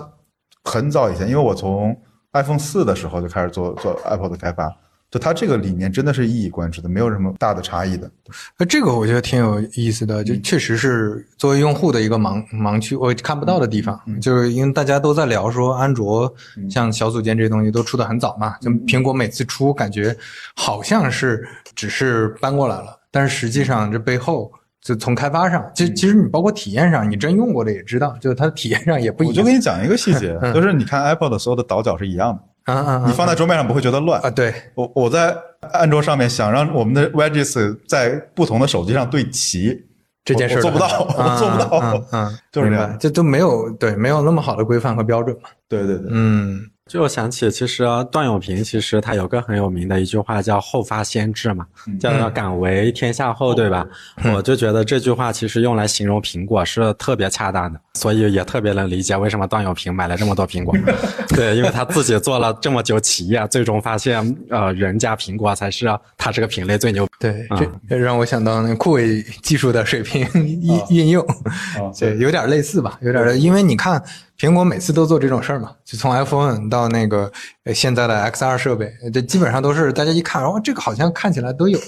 [0.65, 1.97] 很早以前，因为我从
[2.33, 4.75] iPhone 四的时候就开始做做 Apple 的开发，
[5.11, 8.11] 就它这个理念真的是一以贯之的，没有什么大的差异的。
[8.59, 10.43] 呃，这个我觉得挺有意思的，就嗯。
[10.43, 14.21] 确实是作为用户的一个盲盲区，我看不到的地方，嗯。
[14.21, 16.33] 就是因为大家都在聊说安卓
[16.71, 18.81] 像小组件这些东西都出的很早嘛，就嗯。
[18.87, 20.17] 苹果每次出感觉
[20.55, 24.53] 好像是只是搬过来了，但是实际上这背后。
[24.83, 29.31] 就从开发上，其实其实你包括体验上，你真用过的也知道，就是它的体验上也不一样。
[29.31, 29.47] 我就样。
[29.47, 30.55] 给你讲一个细节，嗯。
[30.55, 32.43] 就是你看 Apple 的所有的倒角是一样的，
[32.75, 33.05] 啊啊啊！
[33.07, 34.31] 你放在桌面上不会觉得乱啊，。
[34.31, 35.37] 对，我我在
[35.73, 39.87] 安卓上面想让我们的 Wedges 在不同的手机上对齐，
[40.25, 41.81] 这件事做不到，我做不到。
[41.83, 45.49] 嗯嗯， 就是这样明白这都没有对，没有那么好的规范和标准嘛。
[45.69, 46.61] 对对对，嗯
[46.91, 51.65] 就想起，其实段永平其实他有个很有名的一句话叫“后发先至”嘛，
[52.01, 53.87] 叫“敢为天下后”，对吧？
[54.35, 60.77] 我就觉得这句话其实用来形容苹果是特别恰当的，所以也特别能理解为什么段永平买了这么多苹果。
[61.31, 65.87] 对，因为他自己做了这么久企业，最终发现，呃，人家苹果才是
[66.19, 67.07] 他这个品类最牛。
[67.21, 74.03] 对，啊这这让我想到那酷伟技术的水平 应应用，啊对，有点类似吧，有点类，因为你看
[74.41, 77.31] 苹果每次都做这种事儿嘛，就从 iPhone 到那个
[77.65, 81.79] 呃现在的 XR 设备，这基本上都是大家一看，哦，这个好像看起来都有，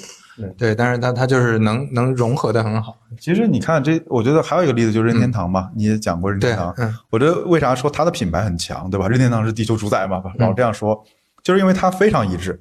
[0.59, 9.09] 对，但是它它就是能能融合的很好，其实你看这，我觉得还有一个例子就是任天堂嘛，你也讲过任天堂。，嗯我觉得为啥说它的品牌很强，对吧？
[9.09, 11.03] 任天堂是地球主宰嘛，老这样说，
[11.43, 12.61] 就是因为它非常一致。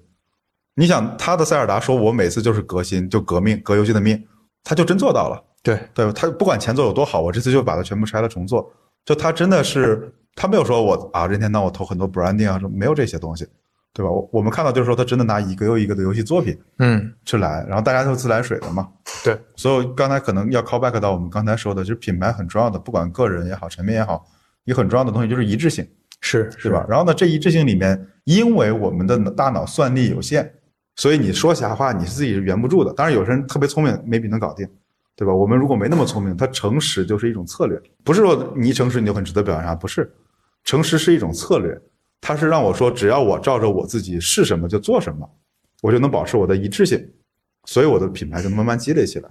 [0.76, 4.24] 你想，它的塞尔达说：“我每次就是革新，就革命，革游戏的命。”
[4.64, 6.14] 他就真做到了，对，对吧？
[6.16, 8.72] 他不管前作有多好，我这次就把它全部拆了重做。
[9.06, 13.46] 就他真的是，他没有说我啊，任天堂我投很多 branding 啊，没有这些东西，
[13.94, 14.12] 对吧？
[14.12, 18.88] 我我们看到就是说，他真的拿一个又一个的游戏作品嗯，去来，然后大家都自来水的嘛。
[19.24, 24.26] 对，所以刚才可能要 call back 到我们刚才说的，就是品牌很重要的，不管个人也好，产品也好，
[24.66, 25.86] 一个很重要的东西就是一致性，
[26.22, 26.86] 是是吧？？
[26.88, 30.50] 然后呢，这一致性里面，因为我们的大脑算力有限，
[30.96, 32.94] 所以你说瞎话你是自己是圆不住的。
[32.94, 34.68] 当然，有些人特别聪明，maybe 能搞定，
[35.16, 35.34] 对吧？
[35.34, 40.12] 我们如果没那么聪明，他诚实就是一种策略，不是说你一诚实你就很值得表扬啥，不是，
[40.64, 41.80] 诚实是一种策略，
[42.20, 45.30] 它是让我说，只要我照着我自己是什么就做什么，
[45.82, 47.08] 我就能保持我的一致性，
[47.66, 49.30] 所以我的品牌就慢慢积累起来。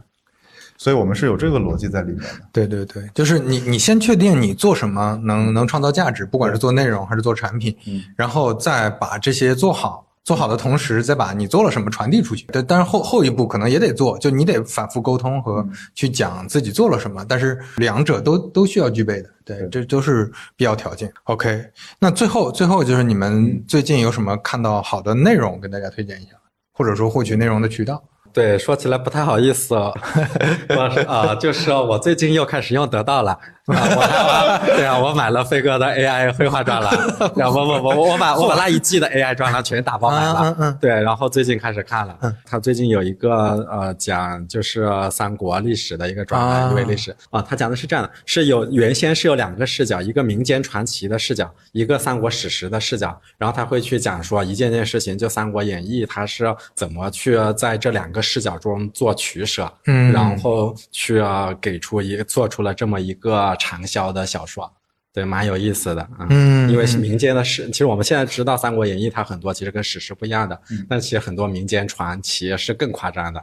[0.76, 2.40] 所以我们是有这个逻辑在里面的。
[2.52, 12.46] 对对对，就是你你先确定你做什么能能创造价值，不管是做内容还是做产品，嗯然后再把这些做好，做好的同时，再把你做了什么传递出去。
[12.46, 17.24] 对，但是后后一步可能也得做，就你得反复沟通和去讲自己做了什么。
[17.28, 21.12] 但是两者都都需要具备的，对，这都是必要条件。
[21.24, 21.64] OK，
[21.98, 26.32] 那最后最后就是你们最近有什么看到好的内容跟大家推荐一下，
[26.72, 28.02] 或者说获取内容的渠道？
[28.32, 29.74] 对，说起来不太好意思，
[30.70, 33.36] 我是啊，就是我最近又开始用得到了。
[33.76, 36.92] 啊，我对啊，我买了飞哥的 AI 绘画专栏，
[37.36, 40.40] 然后不不不，我把我把那一季的 AI 专栏全打包买了。
[40.40, 46.60] 嗯嗯对，然后最近开始看了，他最近有一个呃讲就是三国历史的一个专啊。
[46.60, 47.14] 栏，因为历史。
[47.30, 60.12] 啊，他讲的是这样的，是有原先是有两个视角，一个民间传奇的视角，一个三国史实的视角，然后他会去讲说一件件事情，就《三国演义》，他是怎么去在这两个视角中做取舍，嗯。
[60.12, 64.72] 然后去呃给出一个做出了这么一个长销的小说，
[65.12, 66.26] 对，蛮有意思的啊。
[66.30, 73.38] 嗯因为是民间的史，其实我们现在知道《三国演义》，它很多其实跟史实不一样的，但其实很多民间传奇是更夸张的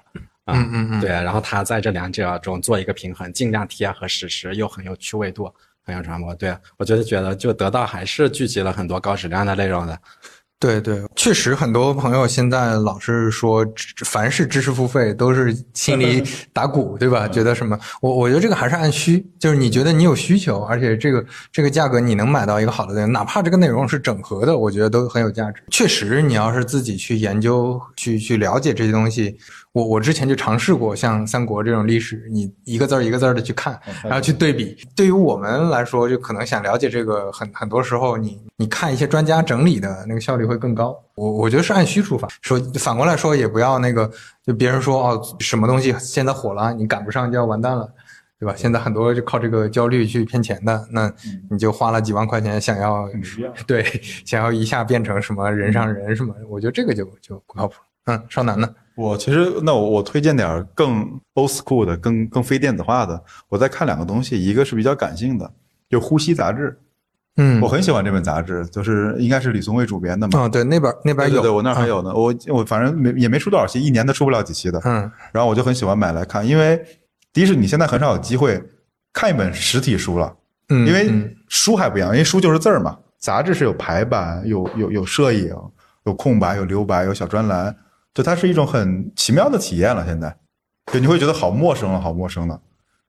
[0.45, 0.55] 啊。
[0.55, 5.53] 嗯嗯嗯对，然后他在这两者中做一个平衡，尽量贴合史实，又很有趣味度，
[5.86, 6.34] 很有传播。
[6.36, 9.99] 对我觉得觉得就得到还是聚集了很多高质量的内容的。
[10.60, 17.28] 对对，确实很多朋友现在老是说，知凡是知识付费都是心里 打鼓，对吧？
[17.28, 17.78] 觉得什么？
[18.01, 25.62] 我我觉得这个还是按需，就是你觉得你有需求，而且这个这个价格你能买到一个好的内容，哪怕这个内容是整合的，我觉得都很有价值。
[25.70, 29.38] 确实，你要是自己去研究、去去了解这些东西，
[29.78, 34.75] 我我之前就尝试过，像三国这种历史，你一个字儿一个字儿的去看，然后去对比。
[34.95, 40.97] 对于我们来说，就可能想了解这个，很很多时候你你看一些专家整理的那个效率会更高。
[41.13, 42.28] 我我觉得是按需出发。
[42.41, 44.09] 说反过来说，也不要那个，
[44.43, 47.88] 就别人说哦什么东西现在火了，你赶不上就要完蛋了。
[48.39, 48.53] 对吧？
[48.55, 51.11] 现在很多就靠这个焦虑去骗钱的，那
[51.49, 53.09] 你就花了几万块钱想要，
[53.65, 53.84] 对，
[54.25, 57.73] 想要一下变成什么人上人什么，我觉得这个就就不靠谱。
[58.08, 58.68] 嗯，少男呢？
[58.95, 61.01] 我其实那我我推荐点儿更
[61.36, 63.22] old school 的、更更非电子化的。
[63.47, 65.49] 我在看两个东西，一个是比较感性的，
[65.88, 66.76] 就《呼吸》杂志，
[67.36, 70.39] 嗯我很喜欢这本杂志，就是应该是李松蔚主编的嘛。
[70.39, 72.12] 哦，对，那边那边有，对对对，我那儿还有呢。
[72.16, 74.82] 我我反正没也没出多少期，一年都出不了几期的。
[74.84, 76.84] 嗯然后我就很喜欢买来看，因为
[77.32, 78.60] 第一是你现在很少有机会
[79.14, 80.36] 看一本实体书了，
[80.70, 85.53] 嗯，因为嗯书还不一样，因为书就是字儿嘛，杂志是有排版、有有有摄影、
[86.05, 87.76] 有空白、有留白、有小专栏，
[88.18, 90.03] 就它是一种很奇妙的体验了。
[90.03, 90.36] 现在，
[90.91, 92.59] 就你会觉得好陌生了，好陌生了。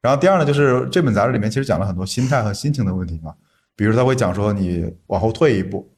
[0.02, 3.34] 然后第二呢，就是这本杂志里面其实讲了很多心态和心情的问题嘛，
[3.74, 5.90] 比如他会讲说你往后退一步，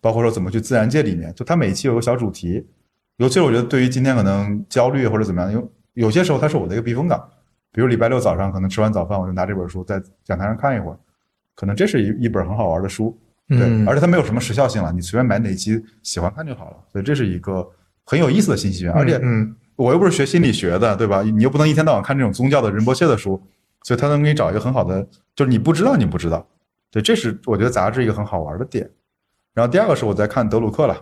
[0.00, 2.66] 包括说怎么去自然界里面，就它每一期有个小主题，
[3.18, 7.22] 尤其是我觉得对于今天可能焦虑或者怎么样，有有些时候它是我的一个避风港，
[7.70, 10.98] 比如礼拜六早上可能吃完早饭我就拿这本书在讲台上看一会儿，
[11.54, 13.14] 可能这是一一本很好玩的书，
[13.46, 13.86] 对，嗯。
[13.86, 17.68] 而且它没有什么时效性了，你随便买哪期喜欢看就好了，所以这是一个
[18.04, 21.22] 很有意思的信息源，而且嗯我又不是学心理学的，对吧？
[21.22, 23.42] 你又不能一天到晚看这种宗教的仁波切的书，
[23.82, 26.46] 所以他能给你找一个很好的，就是你不知道你不知道，
[26.92, 28.88] 对，这是我觉得杂志一个很好玩的点。
[29.52, 30.96] 然后第二个是我在看德鲁克了，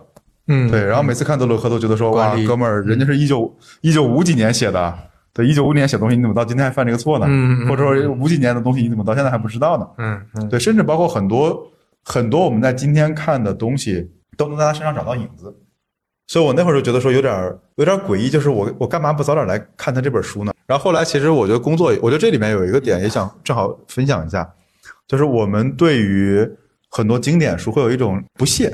[0.47, 4.97] 嗯，对，然后每次看德鲁克都觉得说，哇哥们儿，人家是一九一九五几年写的，
[5.33, 7.27] 对，一九五年写东西，你怎么到今天还犯这个错呢？
[7.29, 9.87] 嗯或者说五几年的东西，你怎么到现在还不知道呢？
[9.97, 11.67] 嗯嗯对，甚至包括很多
[12.03, 15.55] 很多我们在今天看的东西，都能在他身上找到影子。
[16.27, 20.53] 所以我那会儿就觉得说有点儿有点儿诡异，就是我我干嘛不早点来看他这本书呢？
[20.65, 24.49] 然后后来其实我觉得工作，我觉得这里面有一个点也想正好分享一下，
[25.07, 26.47] 就是我们对于
[26.89, 28.69] 很多经典书会有一种不屑，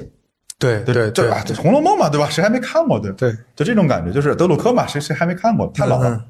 [0.58, 2.30] 对对对对吧，《红楼梦》嘛，对吧？
[2.30, 3.00] 谁还没看过？
[3.00, 5.68] 对对，就这种感觉，就是德鲁克嘛，谁谁还没看过？
[5.74, 6.10] 太老了。
[6.10, 6.22] 嗯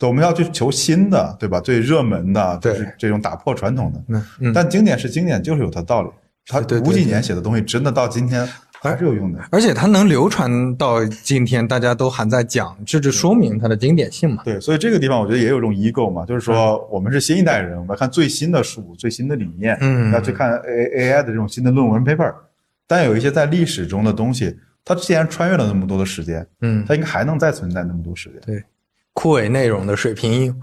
[0.00, 1.58] 对，我们要去求新的，对吧？
[1.58, 4.52] 最热门的，对就是这种打破传统的。
[4.54, 6.08] 但经典是经典，就是有它道理。
[6.46, 8.48] 他五几年写的东西，真的到今天
[8.80, 9.40] 还是有用的。
[9.50, 14.42] 而且它能流传到今天，大家都还在讲，这就说明它的经典性嘛。
[14.44, 22.32] 对，所以这个地方我觉得也有一种 ego 嘛，就是说我们是新一代人，我们要看最新的书、最新的理念，嗯要去看 A AI 的这种新的论文 paper。
[22.86, 28.40] 但有一些在历史中的东西，它既然穿越了那么多的时间，嗯，它应该还能再存在那么多时间。
[28.46, 28.64] 对，
[29.12, 30.54] 枯萎内容的水平。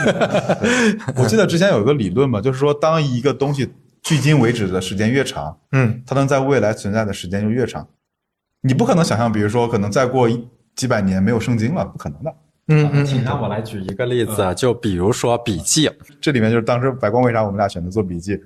[1.14, 3.70] 我记得之前有一个理论嘛，就是说当一个东西
[4.02, 7.86] 距今为止的时间越长，嗯它能在未来存在的时间就越长。
[8.62, 12.34] 你不可能想象，比如说可能再过一几百年没有圣经了，不可能的。
[12.68, 15.90] 嗯嗯请让我来举一个例子，就比如说笔记，
[16.20, 18.38] 这里面就是当时白光为啥我们俩选择做笔记，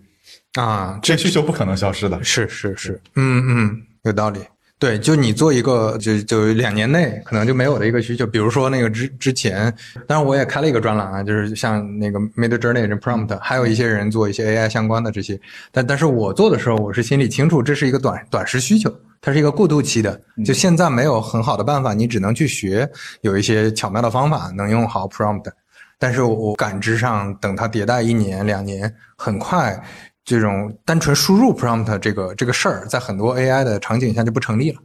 [0.55, 2.23] 啊，这需求不可能消失的。
[2.25, 4.41] 是是是，嗯嗯，有道理。
[4.77, 9.73] 对，就你做一个，就就两年内可能就没有的一个需求，比如说那个之之前，
[10.07, 15.41] 当然我也开了一个专栏啊，就是像那个 Mid Journey 这 Prompt，还有一些人做一些 AI 相关的这些，
[15.73, 20.21] 但但是我做的时候，我是心里清楚这是一个短短时需求，它是一个过渡期的。
[20.45, 22.87] 就现在没有很好的办法，你只能去学
[23.23, 25.51] 有一些巧妙的方法，能用好 prompt。
[25.99, 29.81] 但是我感知上，等它迭代一年两年，很快
[30.25, 34.81] 这种单纯输入 prompt 这个这个事儿，在很多 AI 的场景下就不成立了。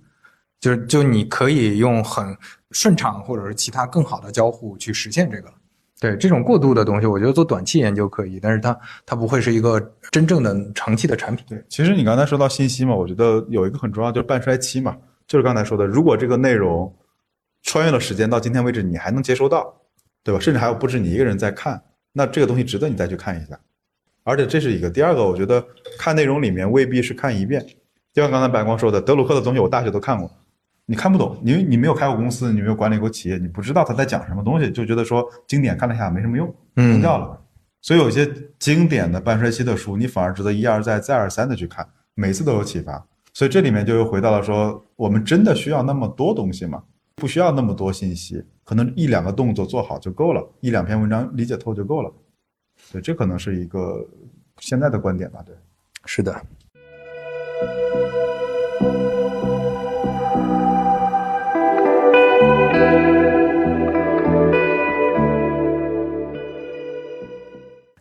[0.60, 2.38] 就是就你可以用很
[2.72, 5.50] 顺畅或者是其他更好的交互去实现这个。
[6.02, 9.80] 对这种过渡的东西，我觉得做短期研究可以，但是它它不会是一个
[10.12, 11.46] 真正的长期的产品。
[11.50, 14.96] 对，其实你刚才说到信息嘛，我觉得有一个很重要就是半衰期嘛，
[15.28, 16.94] 就是刚才说的，如果这个内容
[17.64, 19.74] 穿越了时间到今天为止，你还能接收到，
[20.24, 20.40] 对吧？
[20.40, 21.82] 甚至还有不止你一个人在看，
[22.14, 23.60] 那这个东西值得你再去看一下。
[24.24, 25.65] 而且这是一个，第二个，我觉得
[25.97, 27.65] 看内容里面未必是看一遍，
[28.13, 30.30] 就像刚才白光说的，德鲁克的东西我大学都看过。
[30.86, 37.39] 你看不懂，因为你没有开过公司，你没有管理过企业，你不知道他在讲什么东西，就觉得说经典看了一下没什么用，扔掉了。
[37.82, 43.05] 所以有些经典的半衰期的书，你反而值得一而再、再而三的去看，每次都有启发。
[43.34, 46.84] 所以这里面就又回到了说，我们真的需要那么多东西吗？
[47.15, 52.11] 不需要那么多信息，可能一两个动作做好就够了，一两篇文章理解透就够了。
[52.92, 54.04] 对，这可能是一个
[54.58, 55.44] 现在的观点吧。
[55.46, 55.56] 对，
[56.06, 56.42] 是的。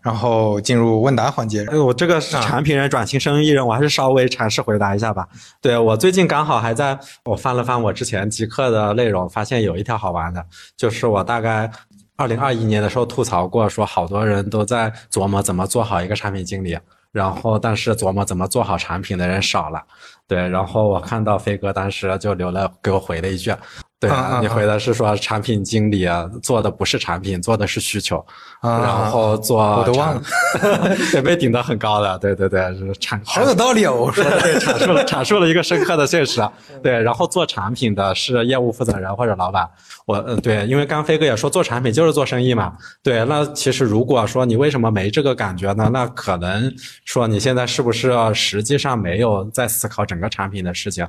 [0.00, 1.66] 然后进入问答环节。
[1.66, 5.28] 我这个是产品人转型生意人，我还是稍微尝试回答一下吧。
[5.60, 10.42] 对我最近刚好还在我翻了翻我之前极客的内容，发现有一条好玩的，
[10.78, 11.70] 就是我大概
[12.18, 16.76] 二零二一年的时候吐槽过，说好多人都在琢磨怎么做好一个产品经理，
[17.12, 19.80] 然后但是琢磨怎么做好产品的人少了。
[20.26, 23.54] 对，然后我看到飞哥当时就留了给我回了一句。
[24.00, 28.24] 对啊，你回的是说产品经理啊，做的不是产品，做的是需求，
[28.62, 30.22] 然后做我都忘了，
[31.12, 36.40] 也，被顶得很高的，对对对，是产好有道理哦，我说对，阐述了阐述了一个深刻的现实，
[36.80, 39.68] 对，然后做产品的是业务负责人或者老板，
[40.06, 45.90] 我嗯对，因为刚飞哥也说做产品就是做生意嘛，对，那其实如果说你为什么没这个感觉呢？
[45.92, 46.72] 那可能
[47.04, 51.04] 说你现在是不是实际上没有在思考整个产品的事情？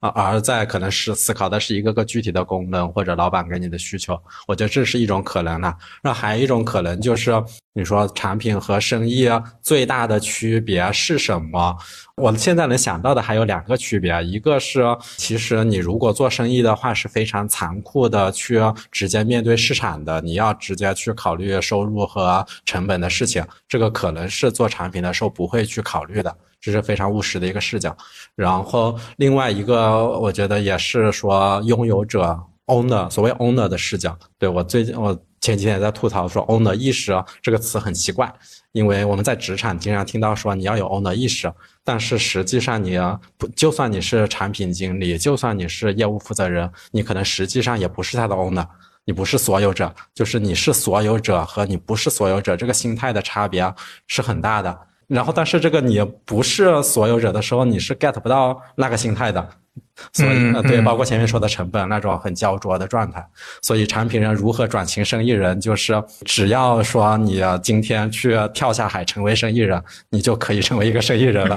[0.00, 5.74] 啊，而在可能是思考的是一个个具体的功能或者老板给你的需求，我觉得这是一种可能了。
[6.02, 7.32] 那还有一种可能就是，
[7.72, 9.26] 你说产品和生意
[9.62, 11.74] 最大的区别是什么？
[12.16, 14.84] 我现在能想到的还有两个区别，一个是
[15.16, 18.60] 其实你如果做生意的话是非常残酷的去
[18.92, 26.34] 直接面对市场的，你要直接去考虑收入和成本的事情，这个可能是做产品的时候不会去考虑的。
[26.60, 27.94] 这是非常务实的一个视角，
[28.36, 34.16] 然后另外一个我觉得也是说拥有者 owner 所谓 owner 的视角。
[34.38, 37.12] 对我最近我前几天也在吐槽说 owner 意识
[37.42, 38.32] 这个词很奇怪，
[38.74, 41.50] 因为我们在职场经常听到说你要有 owner 意识，
[41.84, 42.98] 但是实际上你
[43.38, 48.66] 不就算你是产品经理，就算你是业务负责人，你可能实际上也不是他的 owner，
[49.04, 53.72] 你不是所有者，就是你是所有者和你不是所有者这个心态的差别
[54.08, 54.76] 是很大的。
[55.06, 59.48] 然后，但是这个你不是所有者的时候，你是 get 不到那个心态的。
[60.12, 63.24] 所以，对，包括前面说的成本那种很焦灼的状态。
[63.62, 71.56] 所以，产品人如何转型生意人，就是只要说你今天去跳下海成为生意人，你就可以成为一个生意人了。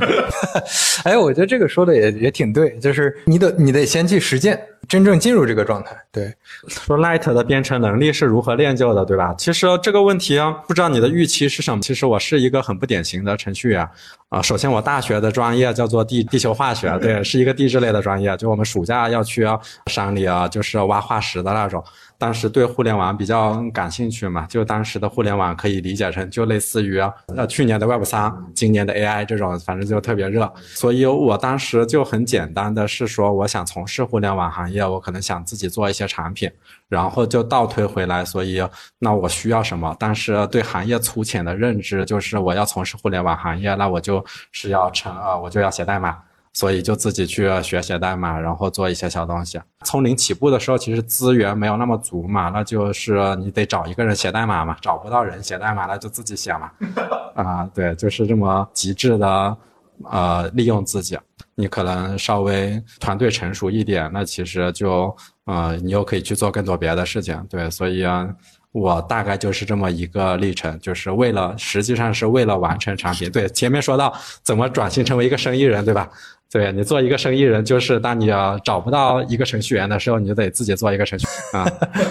[1.03, 4.59] 哎，我觉得这个说的也也挺对，就是你得你得先去实践。
[4.88, 6.34] 真正进入这个状态，对，
[6.68, 9.34] 说 Light 的编程能力是如何练就的，对吧？
[9.38, 11.82] 其实这个问题，不知道你的预期是什么。
[11.82, 13.88] 其实我是一个很不典型的程序员
[14.30, 14.42] 啊。
[14.42, 18.36] 首先，我大学的专业叫做地地球化学，对，是一个地质类的专业。
[18.38, 19.46] 就我们暑假要去
[19.88, 21.84] 山里啊，就是挖化石的那种。
[22.18, 26.99] 当时对互联网比较感兴趣嘛，就当时的互联网可以理解成就类似于
[27.36, 30.51] 呃去年的 Web 三，今年的 AI 这种，反正就特别热。
[30.57, 36.49] 所以我当时就很简单的是说，我想从事互联网行业，我可能想自己做一些产品，
[36.89, 38.61] 然后就倒推回来，所以
[38.97, 39.95] 那我需要什么？
[39.99, 46.18] 但是对行业粗浅的认知就是我要从事互联网行业，那我就是要成啊，我就要写代码。
[46.58, 49.62] 所以就自己去学写代码，然后做一些小东西。
[49.86, 54.76] 从零起步的时候，其实资源没有那么足嘛，那就是你得找一个人写代码嘛。
[54.82, 56.72] 找不到人写代码，那就自己写嘛。
[57.38, 59.58] 啊，对，就是这么极致的，
[60.05, 61.16] 呃，利用自己。
[61.53, 67.39] 你可能稍微团队成熟一点，那其实就，呃，你又可以去做更多别的事情。
[67.47, 68.28] 对，所以啊，
[68.72, 73.32] 我大概就是这么一个历程，就是为了，实际上是为了完成产品。
[73.32, 76.10] 对，前面说到怎么转型成为一个生意人，对吧？
[76.50, 81.70] 对你做一个生意人，就是当你要找不到一个程序员的时候，你就得自己做一个程序啊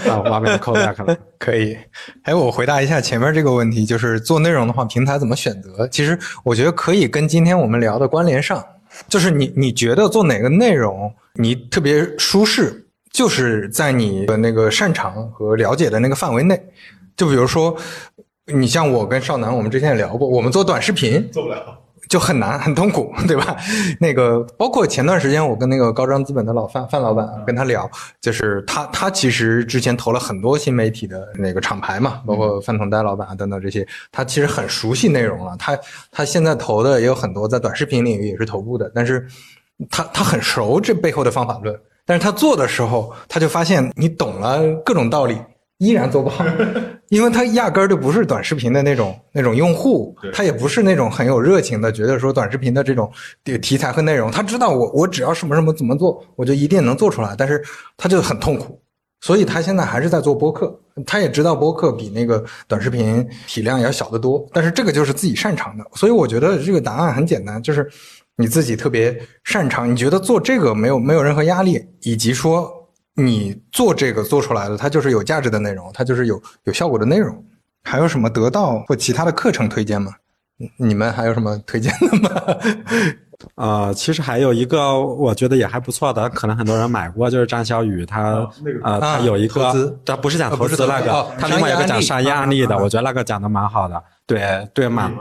[0.08, 0.18] 啊！
[0.20, 1.76] 完美的扣 back 了， 可以。
[2.22, 5.88] 哎，我回答一下前面这个问题，就是做内容的话，平台怎么选择？
[5.88, 8.64] 其实我觉得可以跟今天我们聊的关联上。
[9.08, 16.58] 就是你你觉得做哪个内容你特别舒适，就是在你的那个擅长和了解的那个范围内。
[17.14, 17.76] 就比如说，
[18.46, 21.78] 你像我跟少南，我们之前也聊过，我们做短视频做不了。
[22.08, 23.56] 就很难很痛苦， 对吧？
[24.00, 27.90] 那个包括前段时间我跟那个高张资本的老范范老板跟他聊，
[28.20, 35.56] 就是他他其实之前投了很多新媒体的那个厂牌嘛，包括范同呆老板啊等等这些，他其实很熟悉内容了。
[35.58, 35.78] 他
[36.10, 39.26] 他现在投的也有很多在短视频领域也是头部的，但是
[39.90, 45.36] 他他很熟这背后的方法论，但是他做的时候他就发现你懂了各种道理。
[45.78, 46.42] 依然做不好，
[47.10, 53.10] 因为他压根儿就不是短视频的那种那种用户，他也不是那种很有热情的，觉得说短视频的这种
[53.60, 57.62] 题材和内容，他知道我我只要什么什么怎么做，我就一定能做出来，但是
[57.96, 58.80] 他就很痛苦，
[59.20, 60.74] 所以他现在还是在做播客，
[61.04, 67.86] 他也知道播客比那个短视频体量要小得多，但是这个就是自己擅长的，所以我觉得这个答案很简单，就是
[68.38, 69.14] 你自己特别
[69.44, 72.72] 擅长，你觉得做这个没有没有任何压力，以及说。
[73.16, 77.44] 你做这个做出来的，它就是有价值的内容，它就是有有效果的内容。
[77.82, 80.12] 还有什么得到或其他的课程推荐吗？
[80.76, 82.30] 你们还有什么推荐的吗？
[83.54, 88.48] 呃，其实还有一个我觉得也还不错的，可能很多人买过，就是张小雨他
[88.82, 94.02] 呃他有一个，他不是讲投资那个，他另外一个讲商业案例的，我觉得那个讲的蛮好的。
[94.26, 95.12] 对对嘛，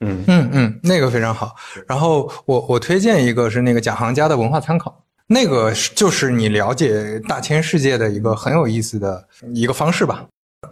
[0.00, 1.54] 嗯嗯嗯，那个非常好。
[1.86, 5.02] 然后我我推荐一个是那个讲行家的文化参考。
[5.28, 10.26] 那个就是你了解大千世界的一个很有意思的一个方式吧？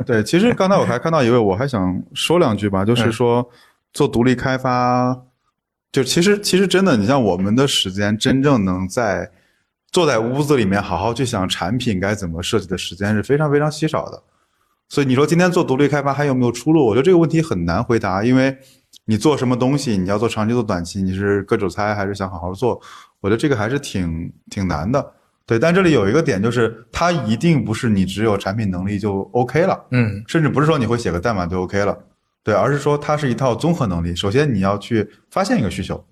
[0.07, 3.49] 对，其实刚才我还看到一位，我还想说两句吧，就 是说
[3.93, 5.23] 做独立开发，
[5.93, 9.31] 就其实其实真的，你像我们的时间，真正能在
[9.93, 14.23] 坐在屋子里面好好去想产品该怎么设计的时间是非常非常稀少的。
[14.89, 16.87] 所以你说今天做独立开发还有没有出路？
[16.87, 18.57] 我觉得这个问题很难回答，因为
[19.07, 22.81] 你做什么东西，你要做长期做短期，你是割韭菜还是想好好做？
[23.25, 25.13] 我觉得这个还是挺挺难的，
[25.47, 25.59] 对。
[25.59, 31.99] 但这里有一个点，就是它一定不是你只有产品能力就 OK 了，嗯，甚至不是说你会写个代码就 OK 了，
[32.43, 34.15] 对，而是说它是一套综合能力。
[34.15, 36.05] 首先你要去发现一个需求，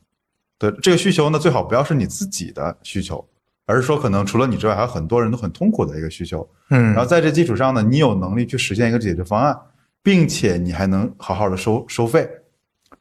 [0.59, 3.23] 对，这个需求呢最好不要是你自己的需求，
[3.67, 6.95] 而是说可能除了你之外还有很多人都很痛苦的一个需求，嗯。
[6.95, 9.55] 然后在这基础上呢，你有能力去实现一个解决方案，
[10.03, 12.27] 并且你还能好好的收收费。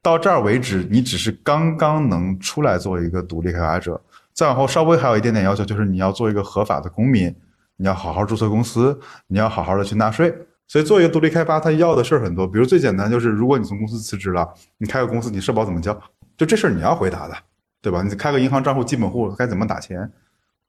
[0.02, 4.02] 到这儿为止，你只是刚刚能出来做一个独立开发者，
[4.34, 7.34] 再往后稍微还有一点点要求，就是你要做一个合法的公民，
[7.78, 10.34] 你要好好注册公司，你要好好的去纳税。
[10.68, 14.48] 所以做一个独立开发，他要的事儿很多，比如最简单就是，如果你从公司辞职了，
[14.78, 15.94] 你开个公司，你社保怎么交？
[16.38, 17.36] 就这事儿你要回答的，
[17.82, 18.02] 对吧？
[18.02, 20.10] 你开个银行账户基本户该怎么打钱？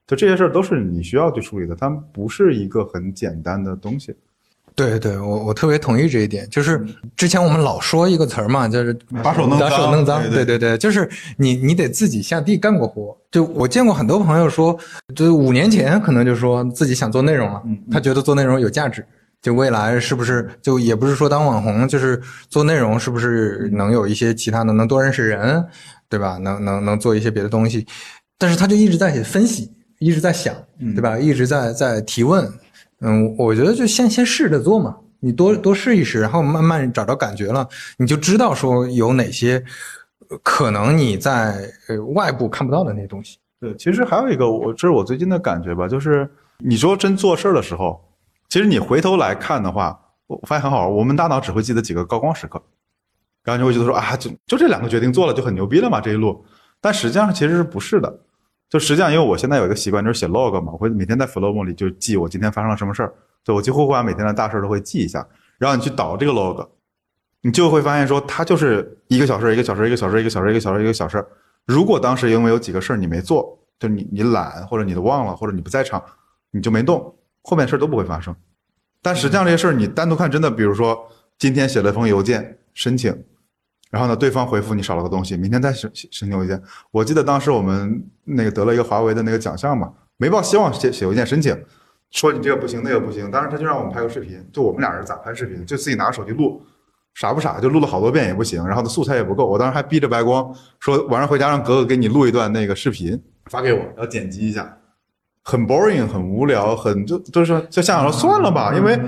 [0.06, 4.14] 就这些事儿都是你需要去处理的，它不是一个很简单的东西。
[4.74, 6.48] 对对，我我特别同意这一点。
[6.50, 6.84] 就是
[7.16, 8.92] 之前我们老说一个词儿嘛，就是
[9.22, 10.22] 把手弄脏，把手弄脏。
[10.30, 13.16] 对对对，就是你你得自己下地干过活。
[13.30, 14.76] 就我见过很多朋友说，
[15.14, 19.04] 就五年前可能就说自己想做内容了，他觉得做内容有价值。
[19.40, 25.64] 就未来是不是就也不是说当网红，就是做内容是不是能有一些其他的，能多认识人，
[26.08, 26.38] 对吧？
[26.38, 27.84] 能能能做一些别的东西。
[28.38, 29.68] 但是他就一直在分析，
[29.98, 30.54] 一直在想，
[30.94, 31.18] 对吧？
[31.18, 32.48] 一直在在提问。
[33.04, 39.62] 嗯，我觉得就先先试着做嘛，你多多试一试，然后慢慢找着感觉了，你就知道说有哪些
[40.42, 43.38] 可能你在呃外部看不到的那些东西。
[43.58, 48.00] 对，其实还有一个，我这是我最近的感觉吧，就是你说真做事的时候，
[48.48, 49.98] 其实你回头来看的话，
[50.28, 52.62] 我发现很好玩，我们大脑只会记得几个高光时刻，
[53.42, 56.44] 然后你会觉得说啊，就就这两个决定做了就很牛逼了嘛这一路，
[56.80, 58.16] 但实际上其实是不是的。
[58.72, 63.12] 就实际上，因为我现在有一个习惯，就是写 log 嘛，我会每天在 flow 里就记我今天发生了什么事儿。
[63.44, 65.28] 对我几乎会把每天的大事都会记一下。
[65.58, 66.66] 然后你去导这个 log，
[67.42, 71.22] 你就会发现说，它就是一个小事，一个小事，一个小事，一个小事，一个小事，一个小事。
[71.66, 76.02] 如果当时因为有几个事儿你没做，就你你懒，或者你都忘了，或者你不在场，
[76.50, 78.34] 你就没动，后面事儿都不会发生。
[79.02, 80.98] 但实际上这些事儿你单独看，真的，比如说
[81.36, 83.22] 今天写了封邮件申请。
[83.92, 86.60] 然后呢，对方回复你少了个东西，明天再申申请邮件。
[86.90, 91.54] 我记得当时我们那个得了一个华为的那个奖项嘛，没抱希望写写邮件申请，
[92.10, 93.30] 说你这个不行那个不行。
[93.30, 96.62] 当时他就让我们拍个视频，就我们俩人咋拍视频，就自己拿着手机录，
[97.12, 97.60] 傻不傻？
[97.60, 99.46] 就录了好多遍也不行，然后的素材也不够。
[99.46, 104.74] 我当时还逼着白光说晚上回家让格格给你录一段那个视频发给我，要剪辑一下，
[105.44, 108.98] 很 boring，很无聊，很就就是就想想说算了吧，因为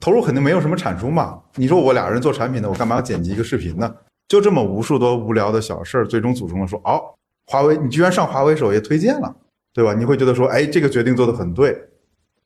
[0.00, 1.38] 投入肯定没有什么产出嘛。
[1.54, 3.94] 你说我俩人做产品的，我干嘛要剪辑一个视频呢？
[4.28, 7.00] 就这么无数多无聊的小事儿，最终组成了说哦，
[7.46, 9.34] 华为，你居然上华为首页推荐了，
[9.72, 9.94] 对吧？
[9.94, 11.76] 你会觉得说，哎，这个决定做的很对，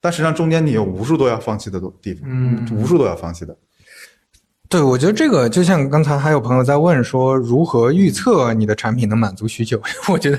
[0.01, 3.57] 但实际上中间你有无数多要放弃的地方，嗯，无数多要放弃的。
[4.69, 9.79] 对，我觉得这个就像刚才还有朋友在问说，如何预测你的产品能满足需求？
[10.09, 10.39] 我觉得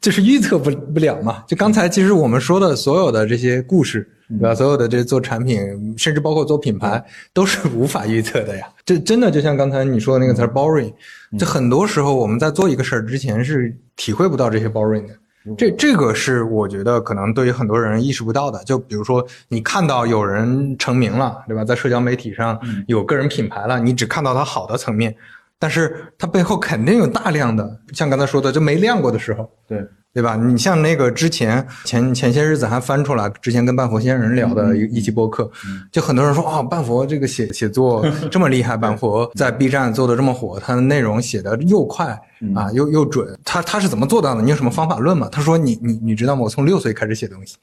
[0.00, 1.44] 就是预测不不了嘛。
[1.46, 4.54] 就刚才其实我们说的所有的这些故事，对吧？
[4.54, 8.66] 所有的这做产品，甚至包括做品牌，都是无法预测的呀。
[8.84, 10.92] 这真的就像刚才你说的那个词儿 boring，
[11.38, 15.14] 这很多时候我们在做一个事儿之前是体会不到这些 boring 的。
[15.58, 21.62] 这这个是我觉得可能对于很多人意识不到的，就比如说你看到有人成名了，对吧？
[21.62, 25.14] 在社交媒体上有个人品牌了，你只看到他好的层面，
[25.58, 30.36] 但是他背后肯定有大量的，像刚才说的，就没亮过的时候，对对吧？
[30.36, 35.50] 你像那个之前前前些日子还翻出来，之前跟半佛先生聊的一一期播客，
[35.90, 42.16] 就很多人说啊，半佛这个写写作 这么厉害，半佛在 B 站做的这么火，他的内容写的又快
[42.54, 44.40] 啊又又准，他他是怎么做到的？
[44.40, 45.28] 你有什么方法论吗？
[45.32, 46.42] 他说你你你知道吗？
[46.42, 47.56] 我从六岁开始写东西。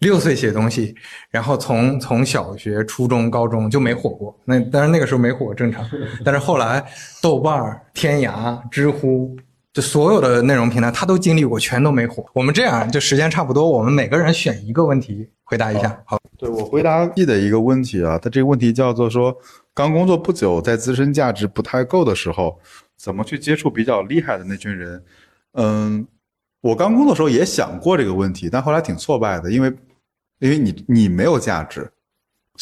[0.00, 0.92] 六岁写东西，
[1.30, 4.36] 然后从从小学、初中、高中就没火过。
[4.44, 5.84] 那当然那个时候没火正常，
[6.24, 6.84] 但是后来
[7.22, 9.36] 豆瓣儿、天涯、知乎，
[9.72, 12.24] 就所有的内容平台他都经历过，全都没火。
[12.34, 15.98] 我们这样就时间差不多，我们每个人选一个问题回答一下。
[16.04, 19.34] 好，对我回答 E 的一个问题啊，他这个问题叫做说，
[19.72, 22.58] 刚工作不久，在自身价值不太够的时候，
[22.98, 25.02] 怎么去接触比较厉害的那群人？
[25.54, 26.06] 嗯，
[26.60, 29.72] 我刚工作的时候也想过这个问题，但后来挺挫败的，因为
[30.40, 31.90] 因为你你没有价值，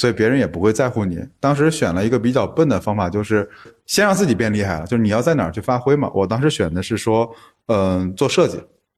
[0.01, 1.23] 所以别人也不会在乎你。
[1.39, 3.47] 当时选了一个比较笨的方法，就是
[3.85, 6.11] 先让自己变厉害了，就是你要在哪儿去发挥嘛。
[6.15, 7.31] 我当时选的是说，
[7.67, 8.57] 嗯，做设计，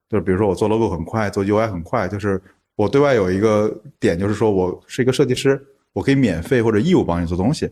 [0.09, 2.41] 就是比如说我做 logo 很快，做 UI 很快，就是
[2.77, 5.61] 我对外有一个点，就是说我是一个设计师，
[5.93, 7.69] 我可以免费或者义务帮你做东西。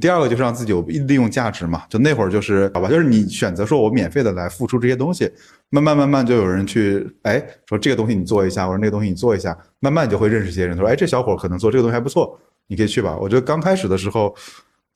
[0.00, 5.30] 第二个就是让自己有利用价值嘛，就那会儿就是好吧，就是你选择说我免费的来付出这些东西，
[5.68, 13.16] 慢慢慢慢就有人去哎说这个东西你做一下，或者那个东西你做一下，慢慢你就会认识一些人，说哎这小伙可能做这个东西还不错，你可以去吧。
[13.16, 14.34] 我觉得刚开始的时候，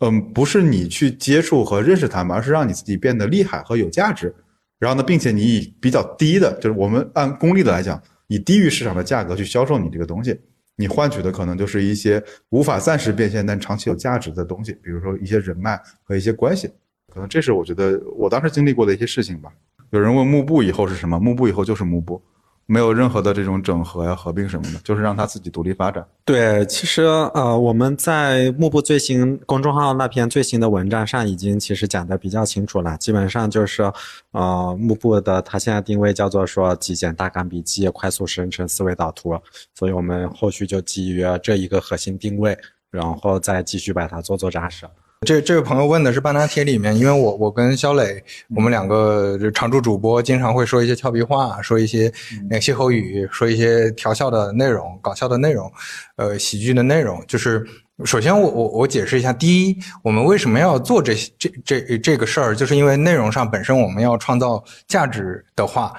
[0.01, 4.35] 嗯，不是你去接触和认识他们，而是让你自己变得厉害和有价值。
[4.79, 10.39] 然后呢，并且你以比较低的，就是我们按功利的来讲，以低于市场的价格去销售你这个东西。
[10.79, 16.69] 你换取的可能就是一些无法暂时变现但长期有价值的东西，比如说一些人脉和一些关系，
[17.11, 19.51] 可能这是我觉得我当时经历过的一些事情吧。
[19.89, 21.19] 有人问幕布以后是什么？
[21.19, 22.21] 幕布以后就是幕布，
[22.67, 26.05] 没有任何的这种整合呀、合并什么的，就是让它自己独立发展。
[26.25, 33.85] 对，其实呃，我们在幕布最新公众号那篇最新的文章上已经其实讲的比较清楚了，基本上就是
[34.33, 39.39] 呃，幕布的它现在定位叫做说极简大纲笔记、快速生成思维导图，
[39.75, 42.59] 所以我们后续就基于这一个核心定位，
[42.91, 44.85] 然后再继续把它做做扎实。
[45.25, 48.23] 这这位朋友问的是半拉铁里面，因为我我跟肖磊，
[48.55, 52.12] 我们两个这常驻主播经常会说一些俏皮话，说一些
[52.51, 55.73] 那个歇后语，说一些调笑的内容、搞笑的内容，
[56.17, 57.25] 呃，喜剧的内容。
[57.27, 57.67] 就是
[58.05, 65.95] 首先我我我解释一下，第一，我们为什么要做这这这这个事儿，就是因为内容上本身我们要创造价值的话。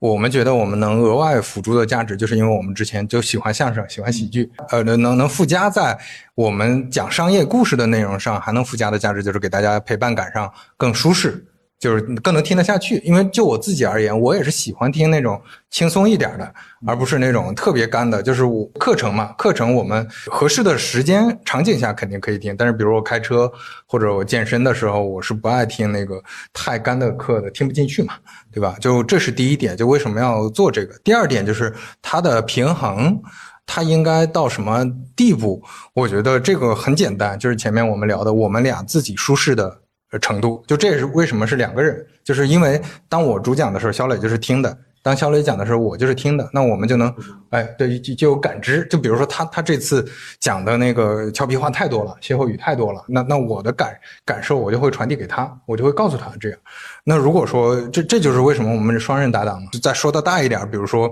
[0.00, 5.98] 我们觉得我们能额外辅助的价值，就是因为我们之前就喜欢相声，喜欢喜剧，呃，能能能附加在
[6.34, 11.44] 我们讲商业故事的内容上，还能附加的价值就是给大家陪伴感上更舒适，
[11.80, 12.98] 就是更能听得下去。
[12.98, 16.54] 因为就我自己而言，我也是喜欢听那种轻松一点的，
[16.86, 18.22] 而不是那种特别干的。
[18.22, 23.50] 就是我课程嘛，课程我们合适的时间场景下肯定可以听，但是比如我开车
[23.86, 26.22] 或者我健身的时候，我是不爱听那个
[26.52, 28.14] 太干的课的，听不进去嘛。
[28.52, 28.74] 对吧？
[28.80, 30.98] 就这是第一点，就为什么要做这个？
[31.04, 31.72] 第二点就是
[32.02, 33.22] 它的平衡，
[33.64, 34.84] 它应该到什么
[35.14, 35.62] 地步？
[35.94, 39.79] 我觉得这个很简单，就是前面我们聊的，我们俩自己舒适的
[40.18, 40.62] 程度。
[40.66, 44.76] 就这也是为什么是两个人，就是因为当我主讲的时候，肖磊就是听的。
[45.02, 47.10] 当肖磊讲的时候，我就是听的，那我们就能，
[47.48, 48.86] 哎，对，就就有感知。
[48.90, 50.06] 就比如说他他这次
[50.38, 56.58] 讲的那个俏皮话太多了，歇后语太多了，那那我的感感受我就会传递给他，我就会告诉他这样。
[57.02, 59.70] 那如果说这这就是为什么我们是双刃搭档嘛？
[59.82, 61.10] 再说的大一点，比如说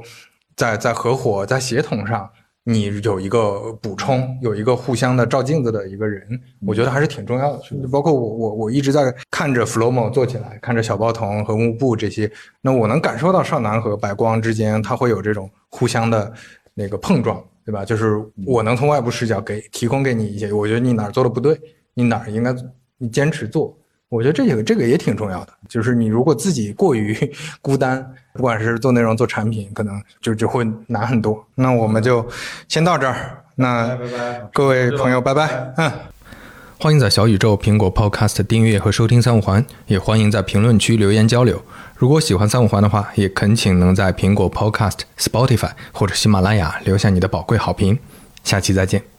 [0.54, 2.28] 在在合伙在协同上。
[2.70, 7.62] 你有一个补充，有一个互相的照镜子的一个人，我觉得还是挺重要的。
[7.90, 12.30] 包括我，我我一直在看着 Flowmo 做起来，看着小包童和幕布这些，
[12.60, 16.30] 那我能感受到少男和白光之间，他会有这种互相的
[16.74, 17.86] 那个碰撞，对吧？
[17.86, 21.58] 就是我能从外部视角给提供给你一些，我觉得你哪儿做的不对，
[21.94, 22.54] 你哪儿应该
[22.98, 23.74] 你坚持做。
[24.08, 27.14] 我觉得这个这个也挺重要的，就是你如果自己过于
[27.60, 31.44] 孤单，不管是做内容做产品，可能就就会难很多。
[31.54, 32.26] 那我们就
[32.68, 33.98] 先到这儿，那
[34.52, 35.74] 各位朋友，拜拜。
[35.76, 35.92] 嗯，
[36.78, 41.62] 欢迎在小宇宙、苹果 Podcast 订阅和收听三五环，也欢迎在评论区留言交流。
[41.96, 47.98] 如果喜欢三五环的话，也恳请能在苹果 Podcast、Spotify 或者喜马拉雅留下你的宝贵好评。
[48.44, 49.17] 下期再见。